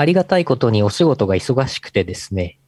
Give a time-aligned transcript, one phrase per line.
[0.00, 2.58] ありがたいことにお仕事が忙しくてですね、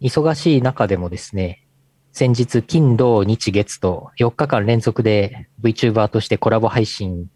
[0.00, 1.66] 忙しい中でもですね、
[2.12, 7.28] 先日、金、土、日、月と4日間連続で VTuber としてコラボ配信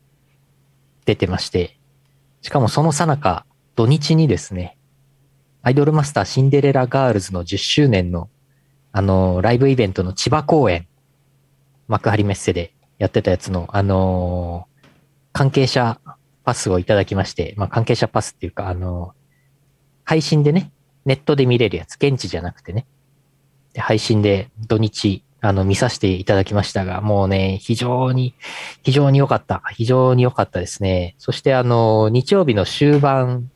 [1.05, 1.81] 出てまして、
[2.41, 4.79] しかもそのさなか、土日にですね、
[5.63, 8.31] アイドルマスターシンデレラガールズの10周年の、
[8.93, 10.87] あの、ライブイベントの千葉公演、
[11.89, 14.73] 幕張メッセでやってたやつの、あのー
[15.35, 15.99] 関係者
[16.45, 19.15] パスをいただきまして、まあ、関係者パスっていうか、あの
[20.05, 20.73] 配信でね、
[21.05, 22.87] ネットで見れるやつ、現地じゃなくてね、
[23.73, 28.35] で配信で土日、あの、見させていただきましたが、もうね、非常に、
[28.85, 29.61] 非常に良かった。
[29.73, 31.17] 非常に良かったですね。
[31.19, 33.51] そしてあの、日曜日の終盤、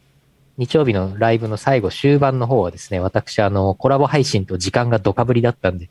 [0.59, 5.89] 日曜日のライブの最後、終盤の方はですね、私あの、コラボ配信と時間がドカぶりだったんで、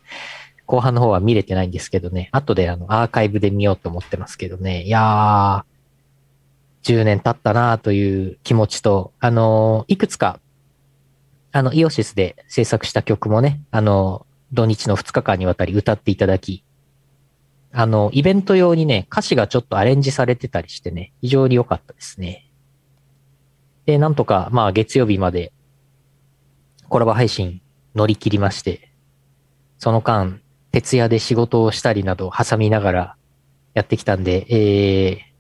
[0.66, 5.75] 後半の方は見れてないんですけどね、後であの、アーカイブで見ようと思ってますけどね、いやー、
[6.86, 10.40] 10年経ったなという気持ちと、あの、いくつか、
[11.52, 16.64] あの、イオシスで制作した曲もね、あの、土日の2日間にわたり歌っていただき、
[17.72, 22.52] あの、イベント用にね、歌詞がちょっとアレンジされてたりしてね、非常に良かったですね。
[23.88, 25.52] で、なんとか、まあ、月曜日まで、
[26.88, 27.62] コラボ配信
[27.96, 28.92] 乗り切りまして、
[29.80, 30.40] その間、
[30.72, 33.16] 徹夜で仕事をしたりなど挟みながら
[33.74, 35.35] やってきたんで、えー、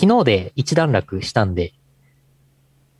[0.00, 1.74] 昨日で一段落したんで、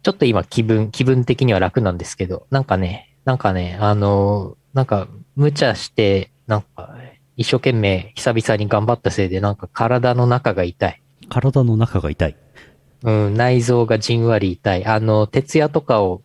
[0.02, 6.94] ちょっと今気分、気分的には楽なんですけど、なんかね、なんかね、あの、なんか無茶して、なんか
[7.38, 11.02] 一生懸命久々に頑張ったせいでなんか体の中が痛い。
[11.30, 12.36] 体の中が痛い。
[13.04, 14.84] うん、内臓がじんわり痛い。
[14.84, 16.20] あの、徹夜とかを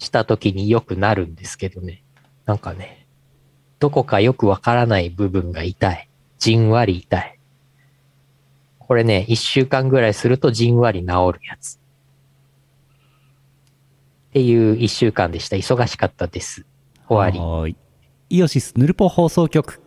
[0.00, 2.02] した時によくなるんですけどね。
[2.46, 3.06] なんかね、
[3.78, 6.10] どこかよくわからない部分が痛い。
[6.40, 7.33] じんわり痛い。
[8.86, 11.76] これね、一週間ぐらいするとじんわり治るやつ。
[14.28, 15.56] っていう一週間でした。
[15.56, 16.66] 忙しかったです。
[17.08, 17.76] 終わり。
[18.28, 19.80] イオシスヌルポ放送局。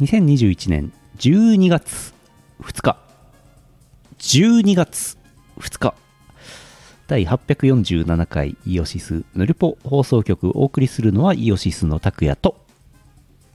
[0.00, 2.14] 2021年12月
[2.60, 2.98] 2日。
[4.18, 5.18] 12月
[5.58, 5.94] 2日。
[7.06, 12.63] 第847回イオシスヌルポ放送局お送りするのはイオシスの拓也と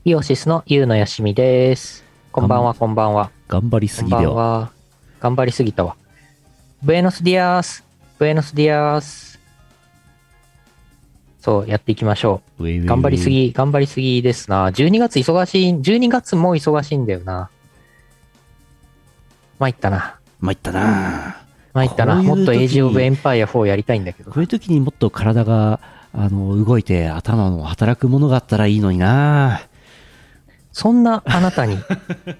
[0.02, 2.02] イオシスのゆうのよしみです。
[2.32, 3.30] こんばんは、こんばんは。
[3.48, 4.32] 頑張りすこんばぎでは。
[4.32, 4.72] んは。
[5.20, 5.94] 頑張りすぎたわ。
[6.82, 7.84] ブエノスディアース。
[8.18, 9.38] ブエノスディアース。
[11.42, 12.88] そう、やっていきましょウェイウェイウェイう。
[12.88, 13.28] 頑張りす。
[13.28, 14.70] ぎ、頑張りすぎですな。
[14.70, 17.50] 12月忙しい、12月も忙しいんだよな。
[19.58, 20.18] 参ったな。
[20.40, 21.36] 参ったな
[21.74, 22.22] 参ったな。
[22.22, 24.42] もっとエイジ・オブ・エンパイア4やりたいんだけどこう。
[24.42, 25.78] いう時にもっと体が
[26.14, 29.66] あの動いて頭の働くものがあったらいいのにな
[30.80, 31.76] そんなあなたに、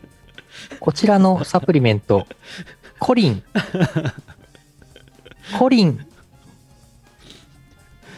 [0.81, 2.27] こちらのサプリメント、
[2.99, 3.43] コリン。
[5.59, 6.07] コリン。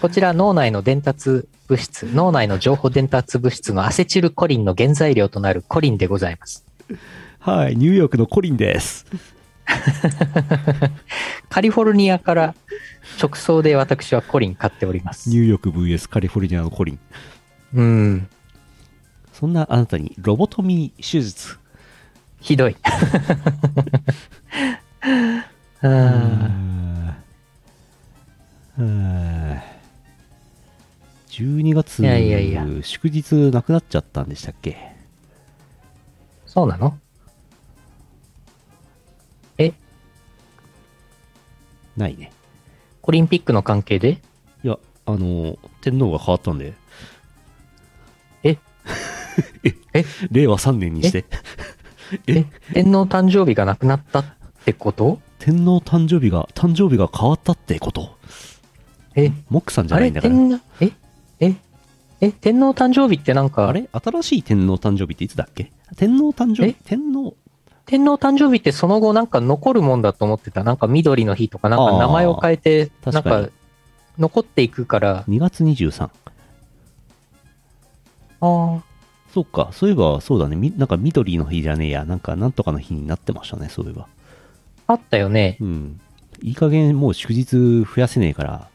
[0.01, 6.65] こちら脳内の伝達物質、脳内の情報伝達物質のアセチルコリンの原材料となるコリンでございます。
[7.41, 9.05] はいニューヨークのコリンです
[11.51, 12.55] カリフォルニアから
[13.21, 15.39] 直送で私はコリン買っておりますニ。
[15.39, 16.99] ューヨーク VS カリフォルニアのコリン
[17.75, 18.29] うん。
[19.43, 21.59] そんなあなたにロボトミー手術。
[22.41, 22.77] ひどい。
[25.83, 27.13] あー。
[28.79, 29.61] うん
[31.27, 32.65] 12月いやいやいや。
[32.83, 34.95] 祝日なくなっちゃったんでしたっけ？
[36.47, 36.97] そうなの？
[39.59, 39.73] え、
[41.97, 42.31] ないね。
[43.03, 44.21] オリンピックの関係で？
[44.63, 46.75] いやあの天皇が変わったんで。
[48.45, 48.57] え？
[49.65, 50.05] ええ？
[50.31, 51.25] 令和3年にして。
[52.27, 52.39] え？
[52.39, 54.25] え、天皇誕生日がなくなったっ
[54.65, 55.21] てこと？
[55.39, 58.17] 天皇誕生日が誕生日が変わったってこと？
[59.15, 60.35] え、モックさんじゃあれないんだから。
[60.35, 60.93] 天皇、え、
[61.41, 61.57] え、
[62.21, 63.89] え、天皇誕生日ってなんか、あれ？
[63.93, 65.73] 新しい天皇誕生日っていつだっけ？
[65.97, 66.69] 天皇誕生え？
[66.73, 67.35] 日天皇。
[67.85, 70.63] 天皇誕生日ってその後なんか残るもんだと思ってた。
[70.65, 73.47] なんか緑の日とかなんか名前を変えて、なんかに。
[73.47, 73.53] か
[74.19, 76.11] 残っていくから、2月23あ
[78.41, 78.83] あ、
[79.33, 84.07] そっかそういえばそうだねみなんか緑の日じゃねえやなんかなんとかの日になってましたねそういえば
[84.87, 85.57] あったよね。
[85.61, 86.01] うん
[86.43, 88.69] いい加減もう祝日増やせねえから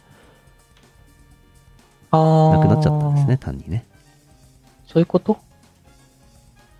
[2.11, 2.57] ああ。
[2.57, 3.37] なくなっちゃったんですね。
[3.37, 3.85] 単にね
[4.87, 5.37] そういうこと？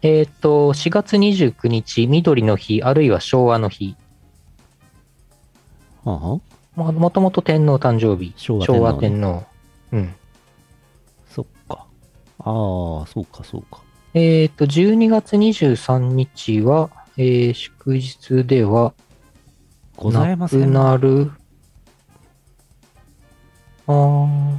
[0.02, 3.96] えっ、と、4月29日、緑の日、あるいは昭和の日。
[6.06, 6.32] はあ？
[6.34, 6.40] は
[6.78, 8.34] あももともと天皇誕生日。
[8.38, 9.44] 昭和天皇ね天皇。
[9.92, 10.16] うん。
[12.40, 13.82] ああそうかそうか
[14.14, 18.94] えっ、と、12月23日は、えー祝日では、
[19.96, 20.74] ございませなくん。
[20.74, 21.32] なる。
[23.88, 24.58] あー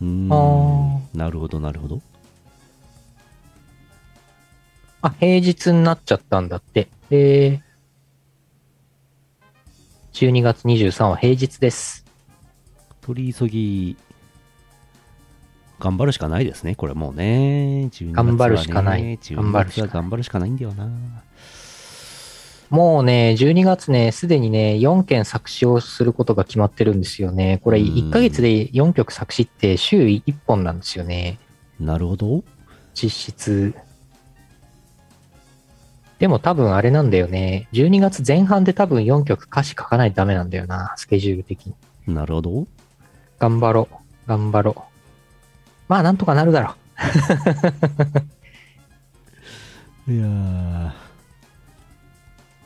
[0.00, 2.02] うーんあなるほど、なるほど。
[5.02, 6.88] あ、平日になっちゃったんだって。
[7.10, 7.62] で、
[10.12, 12.04] 12月23は平日です。
[13.00, 13.96] 取り急ぎ、
[15.78, 17.88] 頑張るしかないですね、これもうね。
[17.92, 20.88] 12月はね頑張るしかない12頑張るしかない頑張るしかないんだよな。
[22.70, 27.60] もうね、12月ね、すでにね、4件作詞をすることが決まってるんですよね。
[27.62, 31.38] これうん1ヶ月で4曲作詞って週1本なんですよね。
[31.78, 32.42] なるほど。
[32.94, 33.74] 実質。
[36.18, 37.68] でも多分あれなんだよね。
[37.72, 40.94] 12月前半で多分4曲歌詞書かないとダメなんだよな。
[40.96, 41.74] スケジュール的に。
[42.14, 42.66] なるほど。
[43.38, 44.28] 頑張ろう。
[44.28, 44.95] 頑張ろう。
[45.88, 46.74] まあなんとかなるだろ
[50.08, 50.12] う。
[50.12, 50.90] いやー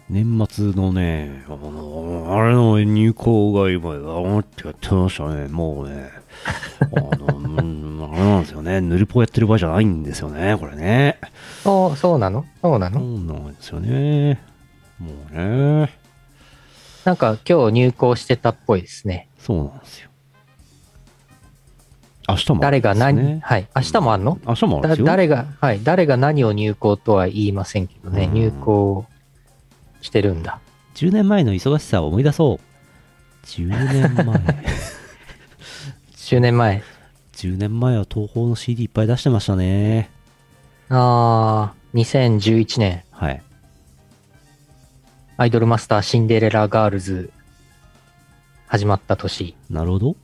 [0.09, 5.47] 年末のね、あの、あれの入校が今、思ってやってましたね。
[5.47, 6.11] もうね、
[6.97, 8.81] あの、うんあれなんですよね。
[8.81, 11.19] ヌルポやってる場合じゃないんですよね、これね。
[11.63, 12.45] そう、そうなの？
[12.61, 14.41] そうなそのうなんですよね。
[14.99, 15.93] もうね、
[17.05, 19.29] なんか今日入校してたっぽいですね。
[19.39, 20.10] そうなんですよ。
[22.31, 23.69] 明日もある誰が何、はい。
[23.75, 24.39] 明日もあんの？
[24.47, 25.05] 明日もある。
[25.05, 25.81] 誰が、はい。
[25.83, 28.25] 誰が何を入校とは言いませんけどね。
[28.25, 29.07] うん入校
[30.03, 30.61] してるんだ。
[30.95, 33.47] 10年前の忙しさを思い出そう。
[33.47, 34.25] 10年前。
[36.17, 36.83] 10年前。
[37.35, 40.11] 10年前は東宝の CD いっぱい出してましたね。
[40.91, 42.01] あー、
[42.39, 43.03] 2011年。
[43.11, 43.43] はい。
[45.37, 47.33] アイドルマスターシンデレラガールズ
[48.67, 49.55] 始まった年。
[49.71, 50.17] なるほど。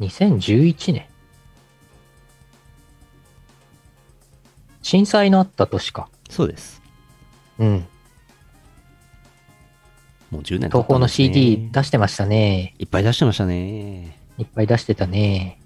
[0.00, 1.06] 2011年。
[4.82, 6.08] 震災のあった年か。
[6.28, 6.82] そうです。
[7.58, 7.86] うん。
[10.30, 12.74] もう10年経東宝のったね CD 出してましたね。
[12.78, 14.18] いっぱい出してましたね。
[14.36, 15.58] いっぱい出してたね。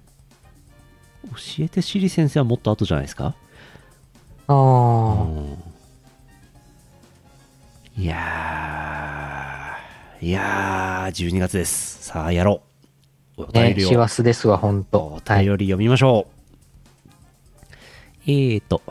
[1.31, 3.35] 教えてシリ先生はもっと後じゃないですか？
[4.47, 5.25] あうー。
[5.25, 5.59] ん。
[7.97, 12.05] いやー、いやー、12月です。
[12.05, 12.68] さあ、やろう。
[13.39, 15.21] お便ね、りを、師走ですわ、ほんおと。
[15.25, 15.45] はい。
[15.45, 16.33] 便り読みましょう。
[18.27, 18.83] えーと、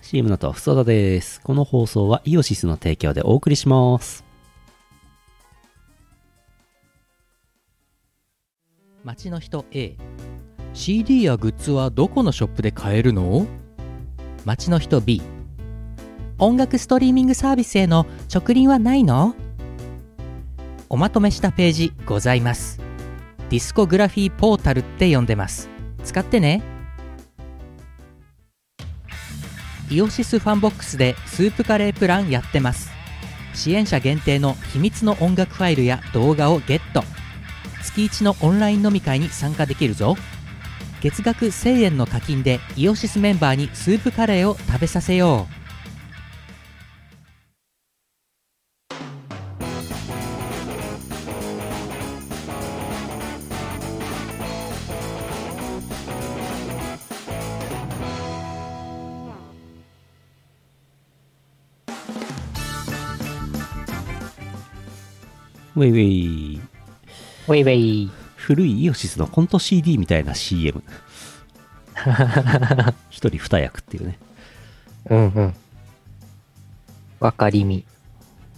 [0.00, 1.40] CM の後はふそだです。
[1.42, 4.24] この放送はイオシスの提供でお送りします。
[9.04, 9.96] 街の人 A
[10.74, 13.46] CD やグッズはどこのショップで買えるの？
[14.44, 15.20] 街の人 B
[16.38, 19.34] 音楽ストリーミングサービスへの直輪はないの？
[20.88, 22.80] おまとめしたページございます
[23.52, 25.68] ディスコグラフィーポータルって呼んでます。
[26.04, 26.62] 使ってね。
[29.90, 32.90] イオシスファンボックスでスープカレープランやってます。
[33.52, 37.04] 支援者限定の秘密の音楽ファイルや動画をゲット。
[37.82, 40.16] 月1のオンライン飲み会に参加できるぞ。
[41.02, 45.61] 月額1000円の課金でイオシスメンバーにスープカレーを食べさせよう。
[65.76, 66.60] ウェイウェイ。
[67.48, 68.10] ウェイウェイ。
[68.36, 70.82] 古いイオシスのコント CD みたいな CM。
[73.10, 74.18] 一人二役っていうね。
[75.10, 75.54] うんうん。
[77.20, 77.84] わかりみ。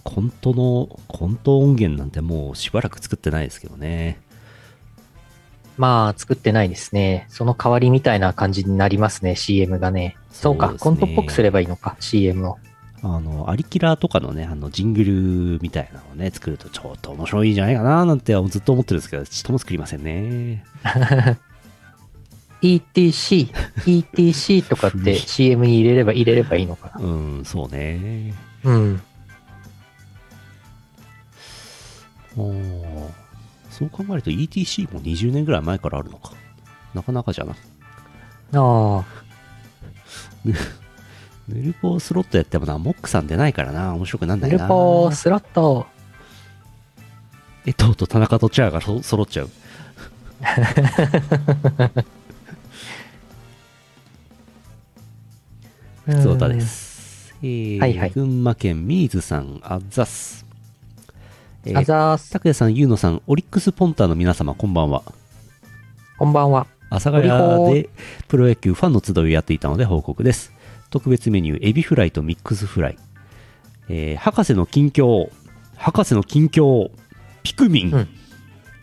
[0.03, 4.19] コントの、コント音源なんてもうしばらく作ってないですけどね。
[5.77, 7.25] まあ、作ってないですね。
[7.29, 10.15] その代わりみたいな感じになりますね、CM がね。
[10.31, 12.57] そうか、コントっぽくすればいいのか、CM を。
[13.07, 20.65] あの、アリキラーとかのね、あの、ジングルみたいなのをね、作るとちょっと面白いんじゃないかななんてずっと思ってるんですけど、ちっとも作りませんね。
[22.63, 23.51] ETC、
[23.85, 27.05] ETC とかって CM に入れれば入れればいいのかな。
[27.05, 27.09] う
[27.41, 28.33] ん、そうね。
[28.63, 29.01] うん。
[32.37, 33.09] おー
[33.69, 36.31] そう考えると ETC も20年ぐらい前からあるのか。
[36.93, 37.51] なかなかじゃな。
[37.51, 37.55] あ
[38.53, 39.05] あ、
[41.47, 44.67] ヌルポスロットやってもな、モックさん出ないからな、面白くなんなヌルいな。
[44.67, 45.85] ポスロット。
[47.67, 49.49] えとうと田中とチャーがそ揃っちゃう。
[56.05, 57.33] ふつおたです。
[57.41, 60.45] えーはいはい群馬県ミーズさん、あざっす。
[61.65, 61.77] えうん。
[61.77, 62.31] あー、ざーす。
[62.31, 65.03] 拓也さん、ゆうのさん、オリックスポンターの皆様、こんばんは。
[66.17, 66.65] こんばんは。
[66.89, 67.89] 阿佐ヶ谷で
[68.27, 70.54] プロ野球ファンの集いをやっていたので報告です。
[70.89, 72.97] 特別メニュー、エビフライとミックスフライ。
[73.89, 75.29] えー博士の近況、
[75.75, 76.89] 博士の近況、
[77.43, 77.93] ピクミン。
[77.93, 78.07] うん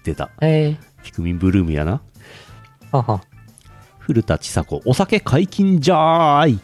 [0.04, 0.30] 出た。
[0.40, 2.00] えピクミンブルームやな。
[2.92, 3.20] ー、はは。
[4.00, 6.60] 古田千佐子、お酒解禁じゃーい。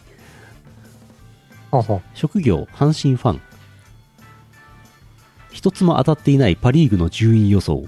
[1.71, 2.01] はは。
[2.13, 3.41] 職業、阪神ファン。
[5.51, 7.85] 一つも当たっていないパ・リーグの順位予想。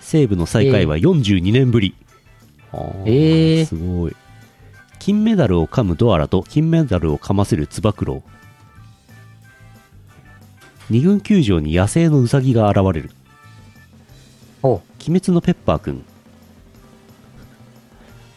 [0.00, 1.94] 西武の最下位は42年ぶり。
[2.72, 4.16] あーえーすごい。
[5.06, 8.24] 金メダルを噛むドアラと金メダルを噛ませるつば九郎。
[10.90, 13.12] 二軍球場に野生のウサギが現れる。
[14.64, 14.80] 鬼
[15.20, 16.04] 滅のペッパーくん。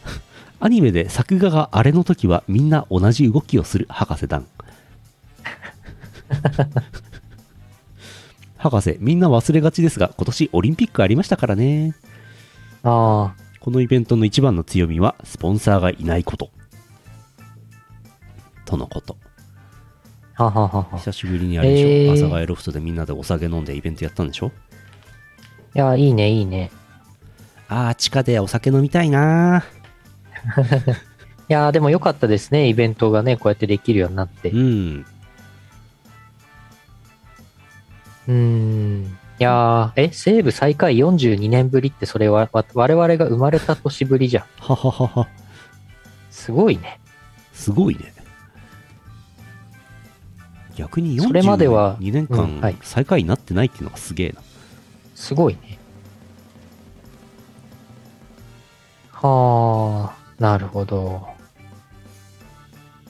[0.62, 4.46] アニメで作画があれの時はみんな同じ動きをする博士団。
[8.58, 11.96] 博士、みんな忘れがちですが、今年オリンピックありましたからね。
[12.84, 16.52] あこのイベントの一番の強みは、スポンサーがいないこと。
[18.70, 19.18] とのこと。
[20.36, 20.44] あ。
[20.46, 20.98] はははは。
[21.00, 24.52] 久しぶりにあれでしょ、へー阿佐ヶ谷ロフトでみんなでお酒飲んでイベントやったんでしょ？
[25.76, 26.70] いや、いいね、いいね。
[27.68, 29.64] あー、地下でお酒飲みたいな
[31.50, 34.52] いやーでも良かったですね、イベントがね、こうやってできるようになって。
[34.52, 35.06] うん。
[38.28, 39.04] うーん。
[39.04, 44.44] いやーえ、西武最下位42年ぶりって、それは、わ我々が生まれた年ぶりじゃん。
[44.60, 45.28] はははは。
[46.30, 47.00] すごいね。
[47.54, 48.14] すごいね。
[50.80, 54.42] 逆にそれまでは42年うんはい間最下位になってないっていうのがすげえな。
[55.14, 55.78] すごいね。
[59.12, 61.28] はあ、なるほど。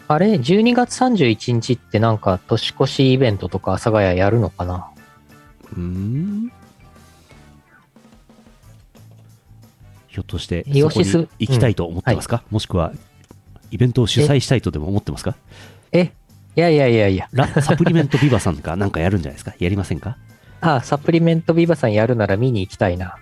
[0.08, 4.90] あれ ?12 月31日ってなんか年越しイベントとか阿佐ヶ谷やるのかな？
[5.74, 6.52] うーん
[10.08, 11.12] ひょっとして、イオシス？
[11.12, 12.94] そこに行きたいと思ってますか、もしくは、
[13.70, 15.36] イベントを主催したいとでも思ってますか？
[15.92, 16.14] え
[16.60, 17.30] いやいやいやいや。
[17.32, 19.54] ラサプリメントビバさんがなんかやるんじゃないですか？
[19.60, 20.18] やりませんか？
[20.62, 23.16] あ、サプリメントビバさんやるなら見に行きたいな。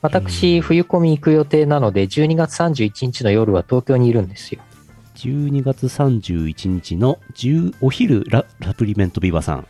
[0.00, 4.60] 私、うん冬コミ行く予定なので、12月31日の夜は東京にいるんですよ。
[5.14, 9.66] 12月31日の10お昼ラサプリメントビバさん。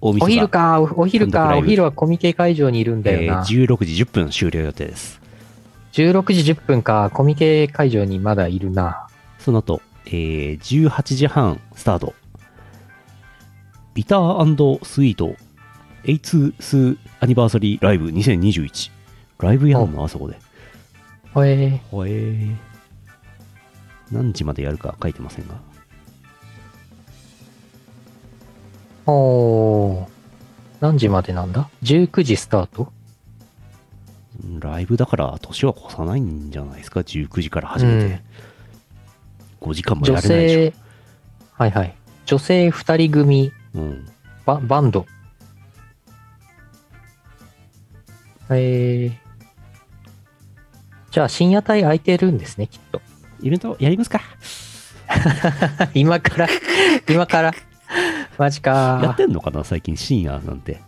[0.00, 3.44] お日昼か、おお昼か、お昼はコミケ会場にいるんだよえーな。
[3.44, 5.20] 16時10分終了予定です。
[5.92, 9.06] 16時10分か、コミケ会場にまだいるな。
[9.38, 12.14] その後、えー18時半スタート。
[13.94, 15.34] ビタースイート
[16.04, 18.90] A2 スアニバーサリーライブ2021。
[19.40, 20.04] ライブやんの？
[20.04, 20.38] あそこで。
[21.32, 22.56] ほえほえー。
[24.10, 25.54] 何時までやるか書いてませんが。
[29.06, 30.08] ー、おー。
[30.80, 32.92] 何時までなんだ ?19 時スタート？
[34.42, 38.22] うんライブだから年は越さないんじゃないですか ?19 時から始めて。
[39.60, 40.78] 5時間もや女れないでし性、
[41.52, 41.94] はいはい。
[42.26, 43.78] 女性2人組ょ。
[43.78, 44.06] うん。
[44.46, 45.06] ババンド。
[48.50, 49.12] えー。
[51.10, 53.00] じゃあ深夜帯空いてるんですね、きっと。
[53.42, 54.20] イベントやりますか
[55.94, 56.48] 今から、
[57.08, 57.52] 今から。
[58.38, 60.80] マジかやってんのかな最近深夜なんて。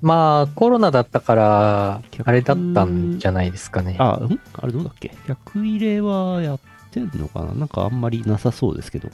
[0.00, 3.94] まあ、コロナだったから、あれだったんじゃないですかね。
[3.98, 4.40] あ、ん？
[4.54, 5.14] あれどうだっけ？
[5.28, 6.60] 客入れはやっ
[6.92, 7.54] てんのかな？
[7.54, 9.08] なんかあんまりなさそうですけど。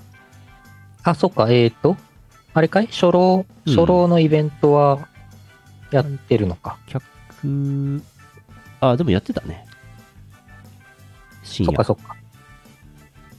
[1.05, 1.97] あ、そっか、えーと、
[2.53, 2.89] あれかい？
[2.89, 5.09] 初老、うん初老のイベントは
[5.91, 6.79] やってるのか。
[6.87, 7.03] 客、
[8.81, 9.67] あ、でもやってたね。
[11.45, 12.03] 深夜そっか。
[12.03, 12.17] そっか。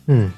[0.07, 0.33] うん。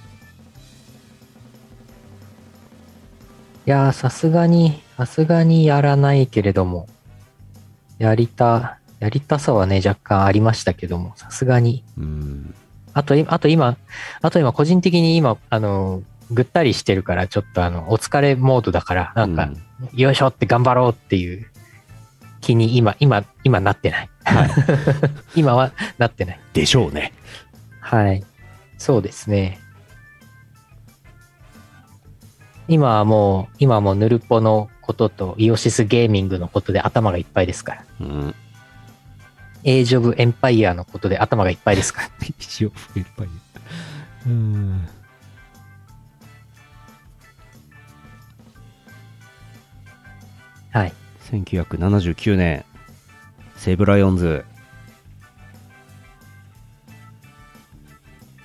[3.68, 6.88] いやー、さすがに、さすがにやらないけれども、
[8.00, 11.84] やりた、やりたさはね、若干ありましたけども、さすがに。
[11.98, 12.56] うん。
[12.94, 13.78] あと、いあと今、
[14.22, 19.56] あと今、個人的に今、あの、ぐったりしてるから、ちょっとあの、お疲れモードだから、なんか、う
[19.94, 21.46] よいしょって頑張ろうっていう
[22.42, 24.10] 気に今、今、今なってない。
[24.24, 24.50] はい。
[25.36, 26.40] 今はなってない。
[26.54, 27.14] でしょうね。
[27.80, 28.24] はい。
[28.78, 29.60] そうですね。
[32.68, 37.86] 今はもう、今はもうヌルポのこととイオシスゲーミングのことで頭がいっぱいですから。
[38.02, 38.36] うん。
[39.64, 42.02] エイジオブエンパイアのことで頭がいっぱいですか？
[42.02, 42.10] ら。
[42.40, 43.28] 一応、いっぱい。
[44.26, 44.88] うん。
[50.72, 50.94] はい。
[51.32, 52.66] 1979年、
[53.58, 54.46] 西武ライオンズ。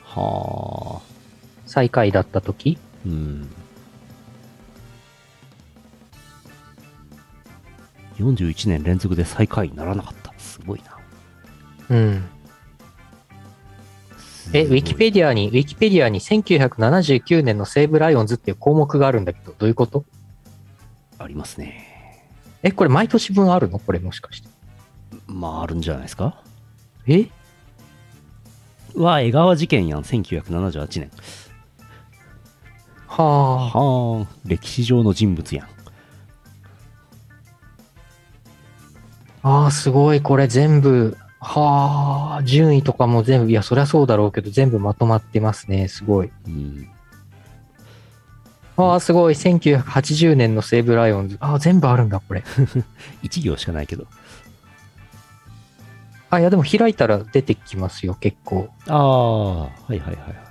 [0.05, 1.07] はあ。
[1.67, 2.79] 最下位だった時？
[3.07, 3.49] うん。
[8.19, 10.33] 41年連続で最下位にならなかった。
[10.39, 10.96] すごいな。
[11.91, 12.25] うん。
[14.53, 20.05] え、ウィキペディアに、ウィキペディアに1979年の西武ライオンズっていう項目があるんだけど、どういうこと？
[21.19, 22.29] ありますね。
[22.63, 23.79] え、これ毎年分あるの？
[23.79, 24.49] これもしかして。
[25.27, 26.43] まあ、あるんじゃないですか？
[27.07, 27.27] え？
[28.95, 31.11] は、江川事件やん、1978年。
[33.09, 33.79] はあ。
[33.79, 35.69] はあ、歴史上の人物やん。
[39.43, 40.23] ああ、すごい。
[40.23, 41.17] これ全部、
[41.47, 45.87] はあ、順位とかも全部、いや、そりゃそうだろうけど、全部まとまってますね。
[45.87, 46.31] すごい。
[46.47, 46.89] うん。
[48.77, 49.35] ああ、すごい。
[49.35, 51.37] 1980年の西武ライオンズ。
[51.41, 52.43] ああ、全部あるんだ、これ。
[53.23, 54.07] 1行しかないけど。
[56.31, 58.69] あ、いや、でも開いたら出てきますよ、結構。
[58.89, 60.46] ああ、はいはいはい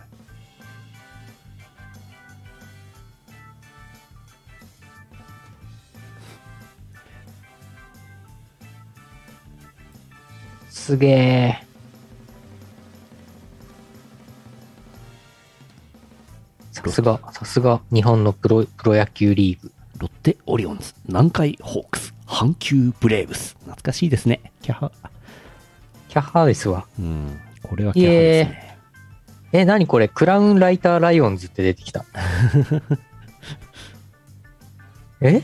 [10.86, 11.58] すげえ。
[16.72, 19.72] さすが、さすが、日本のプロ、プロ野球リーグ。
[19.98, 23.56] ロッテオリオンズ、南海ホークス、阪急ブレーブス。
[23.62, 24.51] 懐かしいですね。
[24.62, 24.92] キャハ。
[26.08, 26.86] キャッハーですわ。
[27.00, 27.39] うん。
[27.63, 28.77] これはキャハですね。
[29.54, 30.08] え、何これ？
[30.08, 32.06] クラウンライターライオンズって出てきた。
[35.22, 35.42] え？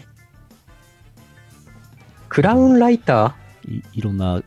[2.30, 3.36] クラウンライタ
[3.68, 4.46] いいろんな、うん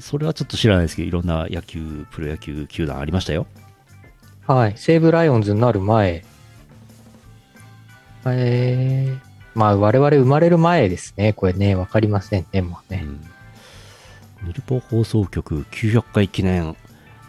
[0.00, 3.46] それはちょっと知らないですけど、いろんな野球、プロ野球球団ありましたよ。
[4.46, 4.74] ーはい。
[4.76, 6.24] 西武ライオンズになる前。
[8.26, 9.18] えー、
[9.54, 11.32] まあ我々生まれる前ですね。
[11.32, 13.02] これね、わかりませんね、もうね。
[13.04, 13.20] うん。
[14.46, 16.76] ヌルポ放送局900回記念、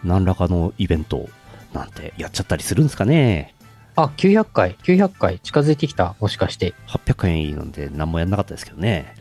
[0.03, 1.29] 何らかのイベント
[1.73, 3.53] なんてやっちゃったりするんですかね。
[3.95, 6.15] あ、900回、900回近づいてきた。
[6.19, 6.73] もしかして。
[6.87, 9.15] 800回なんで何もやんなかったですけどね。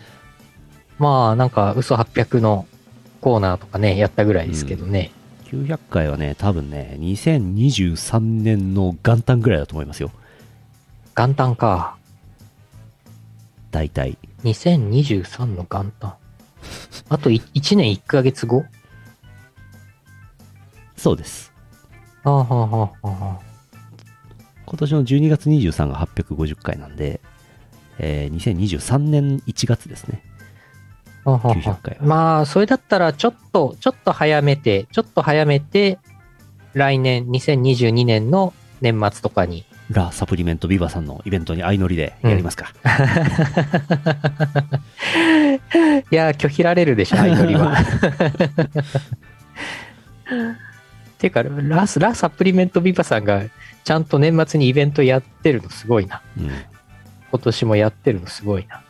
[0.99, 2.67] まあ、なんか、嘘800の
[3.21, 5.11] コーナーとかね、やったぐらいですけどね。
[5.45, 10.11] 900回はね、多分ね、2023年の元旦ぐらいだと思いますよ。
[11.17, 11.97] 元旦か。
[13.71, 14.17] 大体。
[14.45, 16.15] 2023の元旦。
[17.09, 18.65] あと1年1ヶ月後？
[20.97, 21.52] そうです。
[22.25, 23.41] ああ、はあ、はあ、は
[24.67, 27.21] 今年の12月23が850回なんで、
[27.99, 30.23] えー2023年1月ですね。
[31.25, 31.30] あ。
[31.30, 35.99] はあ、は900あ回はまあ、それだったら、ちょっと、ちょっと早めて、ちょっと早めて、
[36.75, 39.65] 来年、2022年の年末とかに。
[39.91, 42.73] ラ・サプリメント・ビバさんのイベントに相乗りでやりますか。
[46.11, 47.76] いや、拒否られるでしょ、相乗りは。
[51.19, 53.43] ていうか、ラス、ラサプリメントビバさんが、
[53.85, 56.23] ちゃんと年末にイベントやってるのすごいな。
[56.39, 56.50] うん。
[57.30, 58.83] 今年もやってるのすごいな。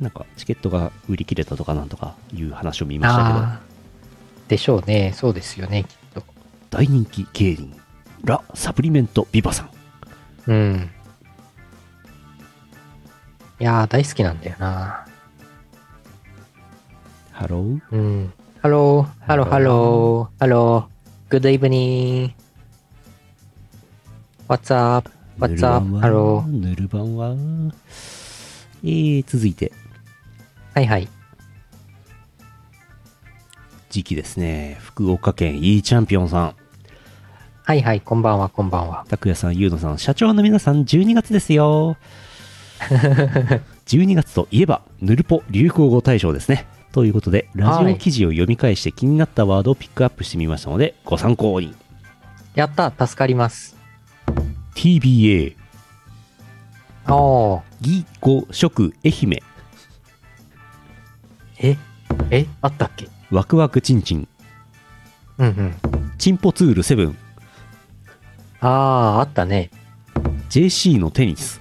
[0.00, 5.12] なんか、チケットが売り切れたとかなんとかいう話を見ましたけど、でしょうね。
[5.14, 6.22] そうですよね、きっと。
[6.70, 7.76] 大人気競輪、
[8.24, 9.70] ラ・サプリメント・ビバさん。
[10.50, 10.90] うん。
[13.60, 15.06] いやー、大好きなんだよな。
[17.32, 18.32] ハローうん。
[18.62, 20.84] Hello, hello, hello, hello.
[21.30, 22.32] Good evening.
[24.48, 25.10] What's up?
[25.38, 25.86] ヌ What's ルバ up?
[25.86, 26.46] ンは Hello.
[26.46, 27.34] ヌルバンは
[28.82, 29.72] えー、続いて、
[30.74, 31.08] はいはい。
[33.90, 34.76] 時期ですね。
[34.80, 36.56] 福岡県 E チャンピオンさん。
[37.62, 39.06] はいはい、こんばんは、こんばんは。
[39.08, 41.96] 拓也さん、ゆうのさん、社長の皆さん、12月ですよ。
[43.86, 46.66] 12月といえば、ヌルポ流行語大賞ですね。
[46.90, 51.72] ということで、ラジオ記事を読み返して気になったワードをピックアップしてみましたので、ご参考に。
[52.56, 53.76] やった、助かります。
[54.74, 55.54] TBA、
[57.08, 57.62] おー。
[57.80, 59.38] 義語食愛媛、
[62.30, 63.08] ええあったっけ？
[63.30, 64.28] ワクワクチンチン、
[65.38, 65.74] うんうん。
[66.18, 67.16] チンポツールセブン、
[68.60, 69.70] あー、あったね。
[70.50, 71.60] JC のテニス、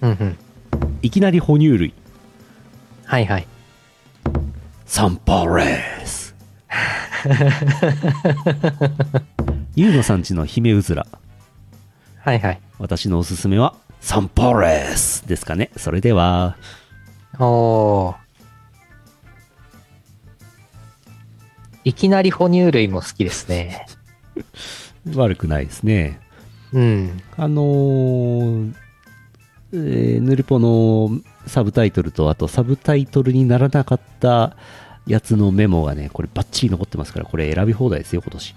[0.00, 0.38] うんうん。
[1.02, 1.94] いきなり哺乳類、
[3.04, 3.46] はいはい。
[4.84, 6.34] サンパレース。
[9.74, 11.06] ゆうのさんちの姫うずら。
[12.20, 12.60] はいはい。
[12.78, 15.70] 私のおすすめは、サンパレースですかね。
[15.76, 16.56] それでは、
[17.38, 18.27] おー。
[21.88, 23.86] いきなり哺乳類も好きですね。
[25.16, 26.20] 悪くないですね。
[26.74, 27.22] うん。
[27.34, 28.74] あのー、
[29.72, 34.54] えーヌルポのサブタイトルと、あとサブタイトルにならなかった
[35.06, 38.54] やつのメモがね、これバッチリ残ってますから、これ選び放題ですよ、今年。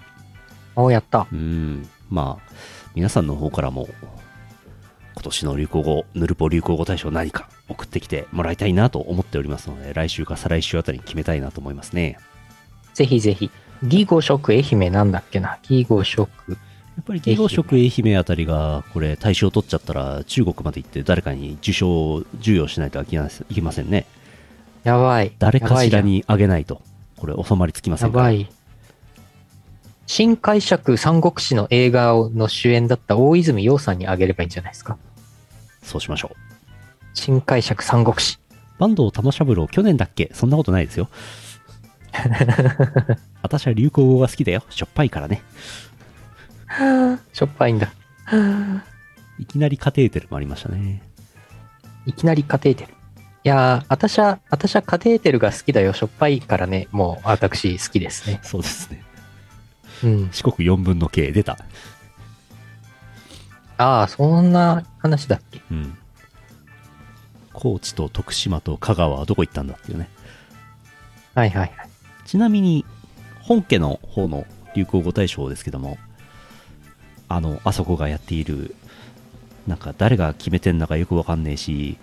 [0.76, 1.26] おー、やった。
[1.32, 1.88] うん。
[2.10, 2.52] まあ、
[2.94, 3.88] 皆さんの方からも、
[5.14, 12.18] 今年の流行語、ヌルポ流行語大賞何か送ってきてもらいたいなと思っておりますので、来週か再来週あたりに決めたいなと思いますね。
[12.94, 13.50] ぜひぜひ。
[13.82, 16.28] 義語色愛媛なんだっけな義語色。
[16.48, 16.56] や
[17.00, 24.06] っぱり技能職愛媛あたりが、これ、大賞取っちゃったら、中国まで行って誰かに受賞、授与しないといけないいけませんね。
[24.84, 25.32] やばい。
[25.38, 26.82] 誰かしらにあげないと、
[27.16, 27.96] これ、収まりつきま。
[27.96, 28.32] せんから。
[28.32, 28.50] やばい。
[30.06, 34.98] 新解釈三国志の映画の主演だった大泉洋さんにあげればいいんじゃないですか。
[35.82, 36.36] そうしましょう。
[37.14, 38.38] 新解釈三国志。
[38.78, 40.30] 坂東玉三郎、去年だっけ？
[40.34, 41.08] そんなことないですよ。
[43.42, 44.62] 私は流行語が好きだよ。
[44.70, 45.42] しょっぱいからね。
[47.32, 47.92] しょっぱいんだ。
[49.38, 51.02] いきなりカテーテルもありましたね。
[52.06, 52.92] いきなりカテーテル。
[53.44, 55.92] いやー、私は、私はカテーテルが好きだよ。
[55.92, 58.38] しょっぱいからね、もう私好きですね。
[58.42, 59.02] そうですね。
[60.04, 60.28] うん。
[60.32, 61.58] 四国4分の K 出た。
[63.78, 65.60] ああ、そんな話だっけ？
[65.70, 65.98] うん。
[67.52, 70.08] 高知と徳島と香川はどこ行ったんだっていうね。
[71.34, 71.81] はいはいはい。
[72.32, 72.86] ちなみに、
[73.42, 75.98] 本家の方の流行語大賞ですけども、
[77.28, 78.74] あの、あそこがやっている、
[79.66, 81.98] なんか誰が決めてんのかよくわかんねえし、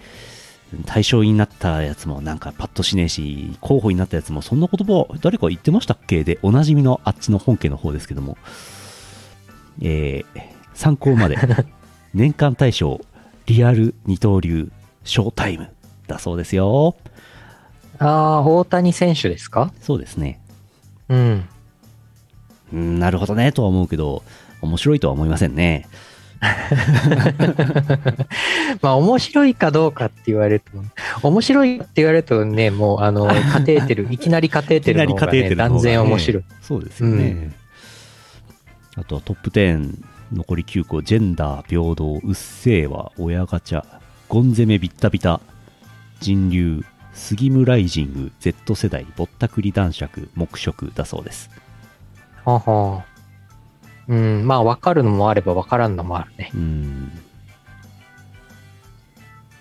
[0.86, 6.24] 対象になったやつもなんかパッとしねえし、候補になったやつもそんな言葉誰か言ってましたっけ？
[6.24, 8.38] で、おなじみのあっちの本家の方ですけども、
[9.82, 10.42] えー、
[10.76, 11.40] 参考まで、
[12.14, 13.02] 年間大賞、
[13.48, 14.72] リアル二刀流、
[15.04, 15.74] ショータイム
[16.06, 16.98] だそうですよ。
[18.00, 19.72] ああ、大谷選手ですか？
[19.82, 20.40] そうですね。
[21.10, 21.46] うん。
[22.74, 24.24] うん、なるほどね、とは思うけど、
[24.62, 25.88] 面白いとは思いませんね。
[28.82, 30.72] まあ、面白いかどうかって言われると、
[31.28, 36.44] 面白いって言われるとね、もう、あの、 カテーテル、いきなりカテーテルの方が、ね、断然面白い。。
[36.62, 37.52] そうですよね。
[38.96, 39.96] あとはトップ10、
[40.34, 43.84] 残り9個、ジェンダー、平等、うっせぇわ、親ガチャ、
[44.28, 45.42] ゴン攻めビッタビタ、
[46.22, 46.84] 人流、
[47.20, 51.52] スギムライジング、Z 世代、ぼったくり男爵、黙食だそうです。
[52.46, 53.04] はは
[54.08, 56.50] うん、まあ、わかるのもあればわからんのもあるね。
[56.56, 57.12] うん。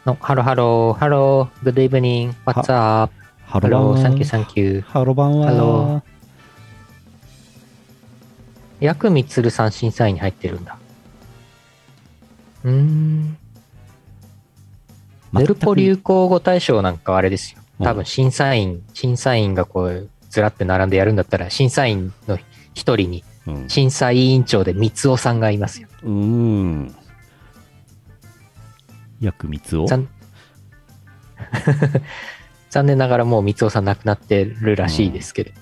[0.07, 3.13] のハローハロー、ハロー、good evening, what's up?
[3.45, 4.83] ハハロー、サンキューサンキュー。
[4.83, 6.03] ハロバンハロは、
[8.81, 10.79] ヤクミツルさん審査員に入ってるんだ。
[12.63, 13.37] うーん。
[15.33, 17.61] ネルポ流行語大賞なんかはあれですよ。
[17.83, 22.39] 多分審査員、審査員がこう、ずらって並んでやるんだったら、審査員の
[22.75, 23.69] 一人に、うん。
[23.69, 25.89] 審査委員長で三尾さんがいますよ。
[26.03, 26.95] うん。
[29.21, 30.09] 薬蜜を残
[32.71, 35.53] 残念ながらもう三尾さん亡くなってるらしいですけど。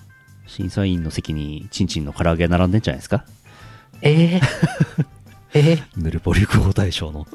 [0.46, 3.24] 審査員の席にチンチンの唐揚げ並んでんじゃないですか？
[4.02, 4.40] えー、
[5.54, 7.26] えー、 ヌルポ流行語大賞の。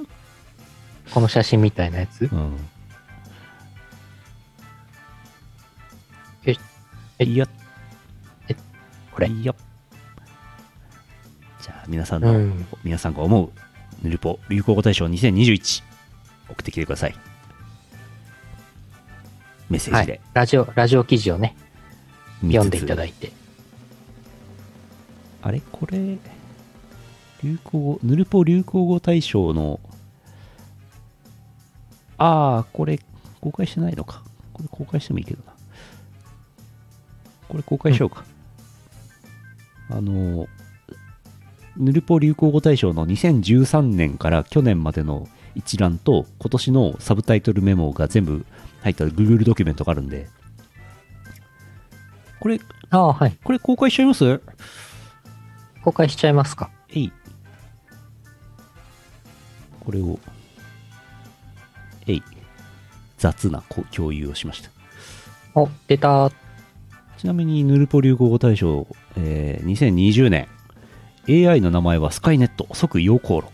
[1.13, 2.29] この写真みたいなやつ？
[2.31, 2.57] うん。
[6.45, 6.55] え
[7.19, 7.47] えいや、
[9.11, 9.27] これ。
[9.27, 9.53] いや。
[11.61, 12.65] じゃあ、皆さんの、うん。
[12.83, 13.51] 皆さんが思う、
[14.03, 15.83] ヌルポ流行語大賞2021、
[16.49, 17.15] 送ってきてください。
[19.69, 20.21] メッセージではい。
[20.33, 21.55] ラジオ、ラジオ記事をね、
[22.41, 23.31] 読んでいただいて。
[25.43, 25.61] あれ？
[25.71, 26.17] これ、
[27.43, 29.79] 流行語、ヌルポ流行語大賞の、
[32.23, 32.99] ああ、これ、
[33.39, 34.23] 公開してないのか。
[34.53, 35.53] これ公開してもいいけどな。
[37.47, 38.23] これ公開しようか。
[39.89, 40.47] あの、
[41.77, 48.45] ヌルポ流行語大賞の2013年から去年までの一覧と、今年のサブタイトルメモが全部
[48.83, 50.29] 入った Google ドキュメントがあるんで、
[52.39, 53.37] これ、ああ、はい。
[53.43, 54.41] これ公開しちゃいます？
[55.83, 56.69] 公開しちゃいますか。
[56.89, 57.11] えい。
[59.79, 60.19] これを、
[62.07, 62.23] えい。
[63.17, 64.69] 雑なこ共有をしました。
[65.53, 66.31] お、出た。
[67.17, 70.47] ちなみに、ヌルポ流行語大賞、えー2020年、
[71.29, 73.51] AI の名前はスカイネット、即陽光炉。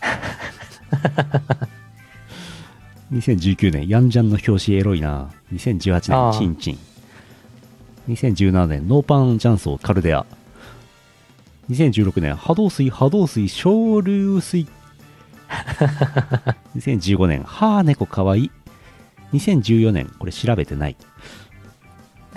[3.12, 5.30] 2019年、ヤンジャンの表紙エロいな。
[5.52, 6.78] 2018あー年、チンチン。
[8.14, 10.26] 2017年、ノーパンジャンソーカルデア。
[11.70, 14.66] 2016年、波動水、波動水、小流水。
[16.76, 18.50] 2015年、はー猫かわいい。
[19.32, 20.96] 2014年、これ調べてない。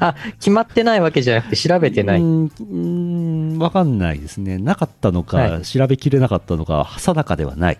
[0.00, 3.56] あ、決まってないわけじゃなくて調べてないうー。
[3.56, 4.58] んわかんないですね。
[4.58, 7.78] なかったのか、はい調べきれなかったのか、定かではない。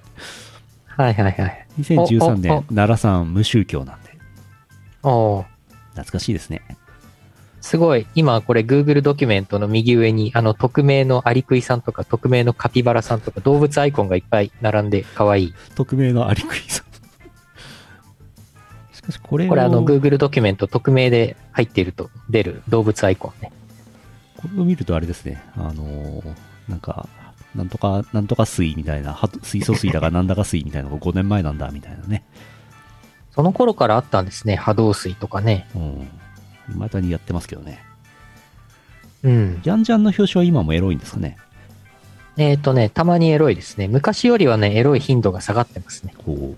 [0.86, 1.66] はいはいはい。
[1.80, 4.18] 2013おお年、奈良さん無宗教なんで、
[5.02, 5.44] おー
[5.90, 6.62] 懐かしいですね。
[7.60, 8.06] すごい。
[8.14, 15.54] 今これ Google ドキュメントの右上に、あの、匿名のアリクイさんとか、匿名のカピバラさんとか、動物アイコンがいっぱい並んで可愛い。
[15.74, 16.86] 匿名のアリクイさん。
[18.92, 23.52] しかかしこれをこれあの Google ドキュメント匿名で入っていると出る動物アイコンね。
[24.36, 26.34] これを見るとあれですね、あのー
[26.68, 27.08] なんか、
[27.54, 32.22] なんとか、なんとか水みたいな、は水素水だか なんだか水みたいなのが5年前なんだみたいなね。
[33.32, 34.56] その頃からあったんですね。
[34.56, 35.68] 波動水とかね。
[35.74, 36.08] うん。
[36.72, 37.82] 未だにやってますけどね。
[39.22, 39.60] うん。
[39.62, 41.36] ジャンジャンの表紙は今もエロいんですかね？
[42.36, 43.88] えっ、とね、たまにエロいですね。
[43.88, 46.14] 昔よりはね、エロい頻度が下がってますね。
[46.24, 46.54] こ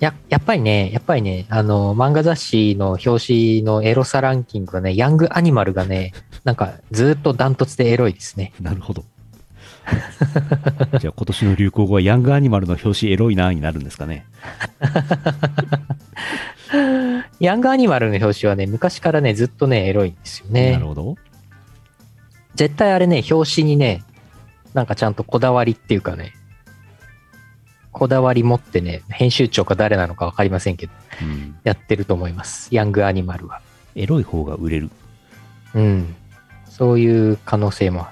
[0.00, 6.12] や、やっぱりね、やっぱりね、あの、漫画雑誌の表紙のエロさランキングはね、ヤングアニマルがね、
[6.44, 8.52] なんかずっとダントツでエロいですね。
[8.60, 8.62] う。
[8.62, 9.04] なるほど。
[11.00, 14.24] じゃあ今年の流行語はヤングアニマルの表紙エロいなになるんですかね？
[17.40, 20.86] ヤングアニマルの表紙はね、昔からね、ずっとね、エロいんですよなねる。
[20.86, 21.16] ほど。
[22.54, 24.02] 絶対あれね、表紙にね、
[24.74, 26.32] なんかちゃんとこだわりっていうかね、
[27.92, 31.56] こだわり持ってね、編集長か誰なのかわかりませんけど、うん。
[31.64, 32.68] やってると思います。
[32.72, 33.60] ヤングアニマルは。
[33.96, 34.90] エロい方が売れる。
[35.74, 36.14] うん。
[36.68, 38.10] そういう可能性もある。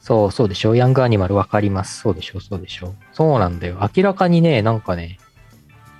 [0.00, 0.74] そう、そうでしょ？
[0.74, 2.00] ヤングアニマルわかります。
[2.00, 2.40] そうでしょ？
[2.40, 2.94] そうでしょ？
[3.12, 3.78] そうなんだよ。
[3.96, 5.18] 明らかにね、なんかね、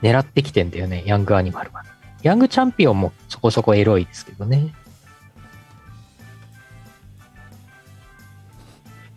[0.02, 1.84] 狙ってきてんだよね、ヤングアニマルは。
[2.22, 4.74] ヤングチャンピオンもそこそこエロいですけどね。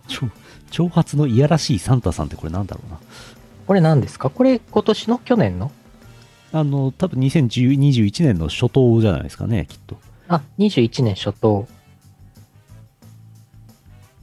[0.08, 0.30] ちょ
[0.72, 3.00] 長髪のいやらしいサンタさんってこれなんだろうな。
[3.68, 4.30] これ何ですか？
[4.30, 5.18] これ今年の？
[5.20, 5.72] 去年の？
[6.52, 10.00] あの、多分2021年の初頭じゃないですかね、きっと。
[10.28, 11.68] あ、21年初頭。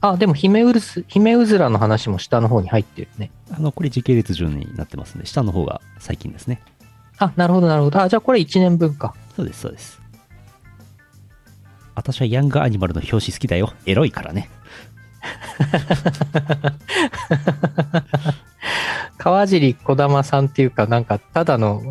[0.09, 3.31] あ、でもヒメウルス、ヒメウズラの話も下の方に入ってるね。
[3.51, 6.61] あの、これ時系列順になってますんで、下の方が最近ですね。
[7.17, 8.01] あ、なるほど、なるほど。
[8.01, 9.13] あ、じゃあこれ1年分か。
[9.35, 9.99] そうです、そうです。
[11.95, 13.73] 私はヤングアニマルの表紙好きだよ。
[13.85, 14.49] エロいからね。
[19.17, 21.81] 川尻小玉さんっていうか、なんか、ただの、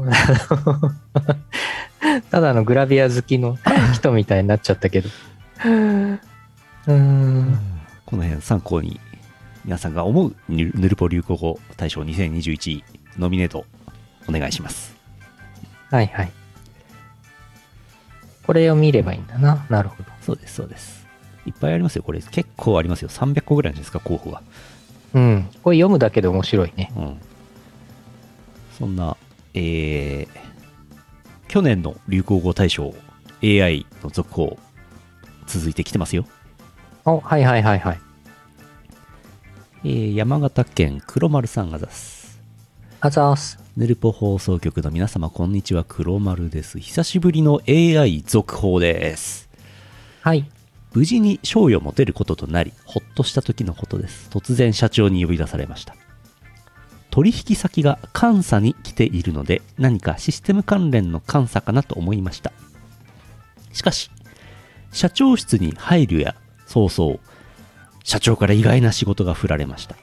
[2.31, 3.59] ただのグラビア好きの
[3.95, 5.09] 人みたいになっちゃったけど。
[5.65, 7.76] うーん。
[8.07, 9.01] この辺参考に、
[9.65, 12.85] 皆さんが思うヌヌルポ流行語大賞2021
[13.19, 13.65] ノミネート
[14.29, 14.97] お願いします。
[15.91, 16.33] はいはい。
[18.47, 19.67] これを見ればいいんだな。
[19.69, 20.09] なるほど。
[20.23, 21.05] そうです、そうです。
[21.47, 22.21] いっぱいありますよ、これ。
[22.21, 23.09] 結構ありますよ。
[23.09, 24.43] 300個ぐらいじゃないですか、候補が。
[25.15, 25.49] うん。
[25.65, 26.93] これ読むだけで面白いね。
[26.97, 27.21] うん。
[28.79, 29.17] そんな、
[29.55, 30.29] えー、
[31.49, 32.95] 去年の流行語大賞
[33.43, 34.59] AI の続報、
[35.47, 36.25] 続いてきてますよ。
[37.09, 38.01] お、はいはいはいはい。
[39.85, 42.41] えー山形県黒丸さんが出す。
[43.01, 43.61] あざーす。
[43.77, 45.85] ヌルポ放送局の皆様、こんにちは。
[45.87, 46.81] 黒丸です。
[46.81, 49.49] 久しぶりの AI 続報です。
[50.21, 50.51] はい。
[50.95, 54.29] 無事に賞与も出ることとなり、ほっとした時のことです。
[54.31, 55.95] 突然社長に呼び出されました。
[57.11, 62.53] 取引先が監査に来ているので、何かシステム関連の監査かなと思いました。
[63.73, 64.11] しかし、
[64.91, 66.35] 社長室に入るや
[66.67, 67.19] 早々、
[68.05, 69.97] 社長から意外な仕事が振られました。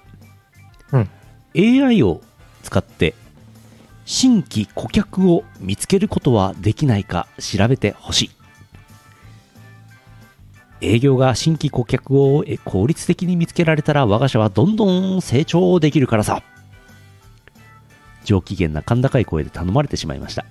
[0.91, 1.09] うん。
[1.55, 2.21] AI を
[2.63, 3.13] 使って
[4.05, 8.31] 新規顧客を見つけることはできないか調べてほしい。
[10.81, 14.85] 営業が新規顧客をえ効率的に見つけられたら我が社はどんど
[15.17, 16.43] ん成長できるからさ。
[18.25, 20.45] 上機嫌な甲高い声で頼まれてしまいました。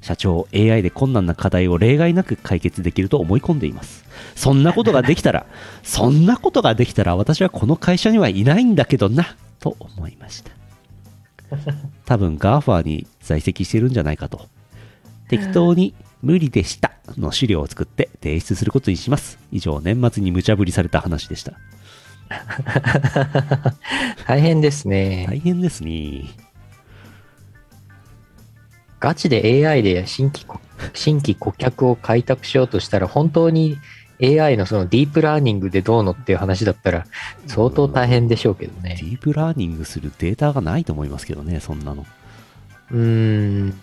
[0.00, 4.04] 社長、AI で困難な課題を例外なく解決できると思い込んでいます。
[4.34, 5.46] そんなことができたら、
[5.82, 10.50] そんなことができたら私はこの会社にはいないんだけどな、と思いました。
[12.04, 14.48] 多分 GAFA に在籍してるんじゃないかと。
[15.28, 19.38] 適当に無理でしたの資料を作って提出することにします。
[19.50, 21.54] 以上、年末に無茶ぶりされた話でした。
[24.26, 25.26] 大変ですね。
[25.28, 26.24] 大変ですね。
[29.00, 30.60] ガチで AI で新規顧
[30.94, 33.78] 新規顧客を開拓しようとしたら、本当に
[34.22, 37.06] AI のそのディープラーニングでどうのっていう話だったら、
[37.46, 39.06] 相当大変でしょうけどねデ。
[39.06, 42.06] ィープラーニングするデータがないと思いますけどね、そんなの。
[42.90, 43.80] うーん。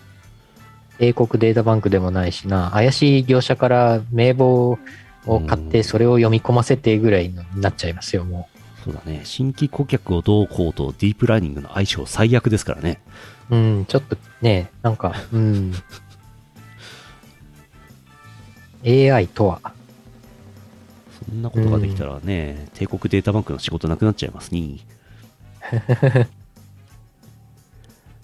[1.00, 4.78] 英国データバンクでもないしな、怪しい業者から名簿
[5.26, 8.48] を買って、それを読み込ませてぐらいになっちゃいますよ、も
[8.84, 9.22] そうだね。
[9.24, 13.00] 新規顧客をどうこうとディープラーニングの相性最悪ですからね。
[13.50, 13.56] う。
[13.56, 15.72] うん、ちょっとね、なんか、うん。
[18.86, 19.60] AI とは。
[21.26, 24.78] そんなことができたらね、帝国データバンクの仕事なくなっちゃいますね。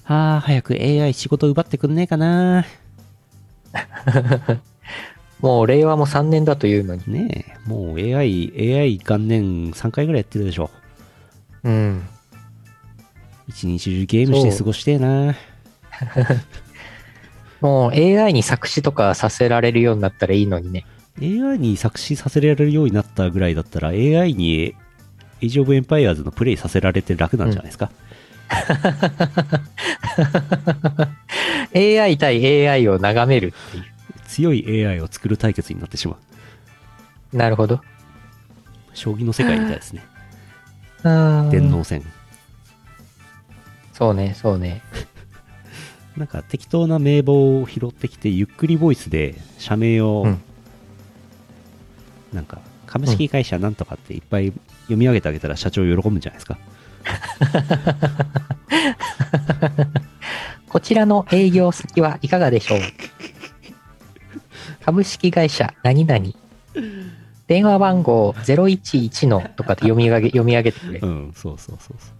[0.04, 2.66] は あ、早く AI 仕事奪ってくんねえかな。
[5.40, 7.02] もう令和も3年だというのに。
[7.06, 10.70] ねえ、もう AI、AI 元年3回ぐらいやってるでしょ。
[11.62, 12.06] うん。
[13.50, 15.34] 一日中ゲームして過ごしてえな。
[17.60, 20.86] もう AI に作詞とかさせられるようになったらいいのにね。
[21.20, 24.74] AI に作詞させられるようになったぐらいだったら AI に
[25.42, 27.90] Age of Empires のプレイさせられて楽なんじゃないですか、
[31.74, 33.82] AI 対 AI を眺めるってい
[34.26, 36.16] 強い AI を作る対決になってしまう
[37.34, 37.36] う。
[37.36, 37.80] なるほど。
[38.94, 40.04] 将棋の世界みたいですね
[41.02, 42.02] 電電脳戦
[44.00, 44.80] そうね、そうね。
[46.16, 50.40] なんか適当な名簿を拾ってきてゆっくりボイスで社名を、うん
[52.32, 56.58] なんか株式会社なんとかっていっぱい読み上げてあげたら社長喜ぶんじゃないですか
[60.68, 62.80] こちらの営業先はいかがでしょう？
[64.84, 66.24] 株式会社何々。
[67.48, 71.06] 電話番号011のとかって読み上げ読み上げてくれう。
[71.06, 72.12] んそうそうそうそ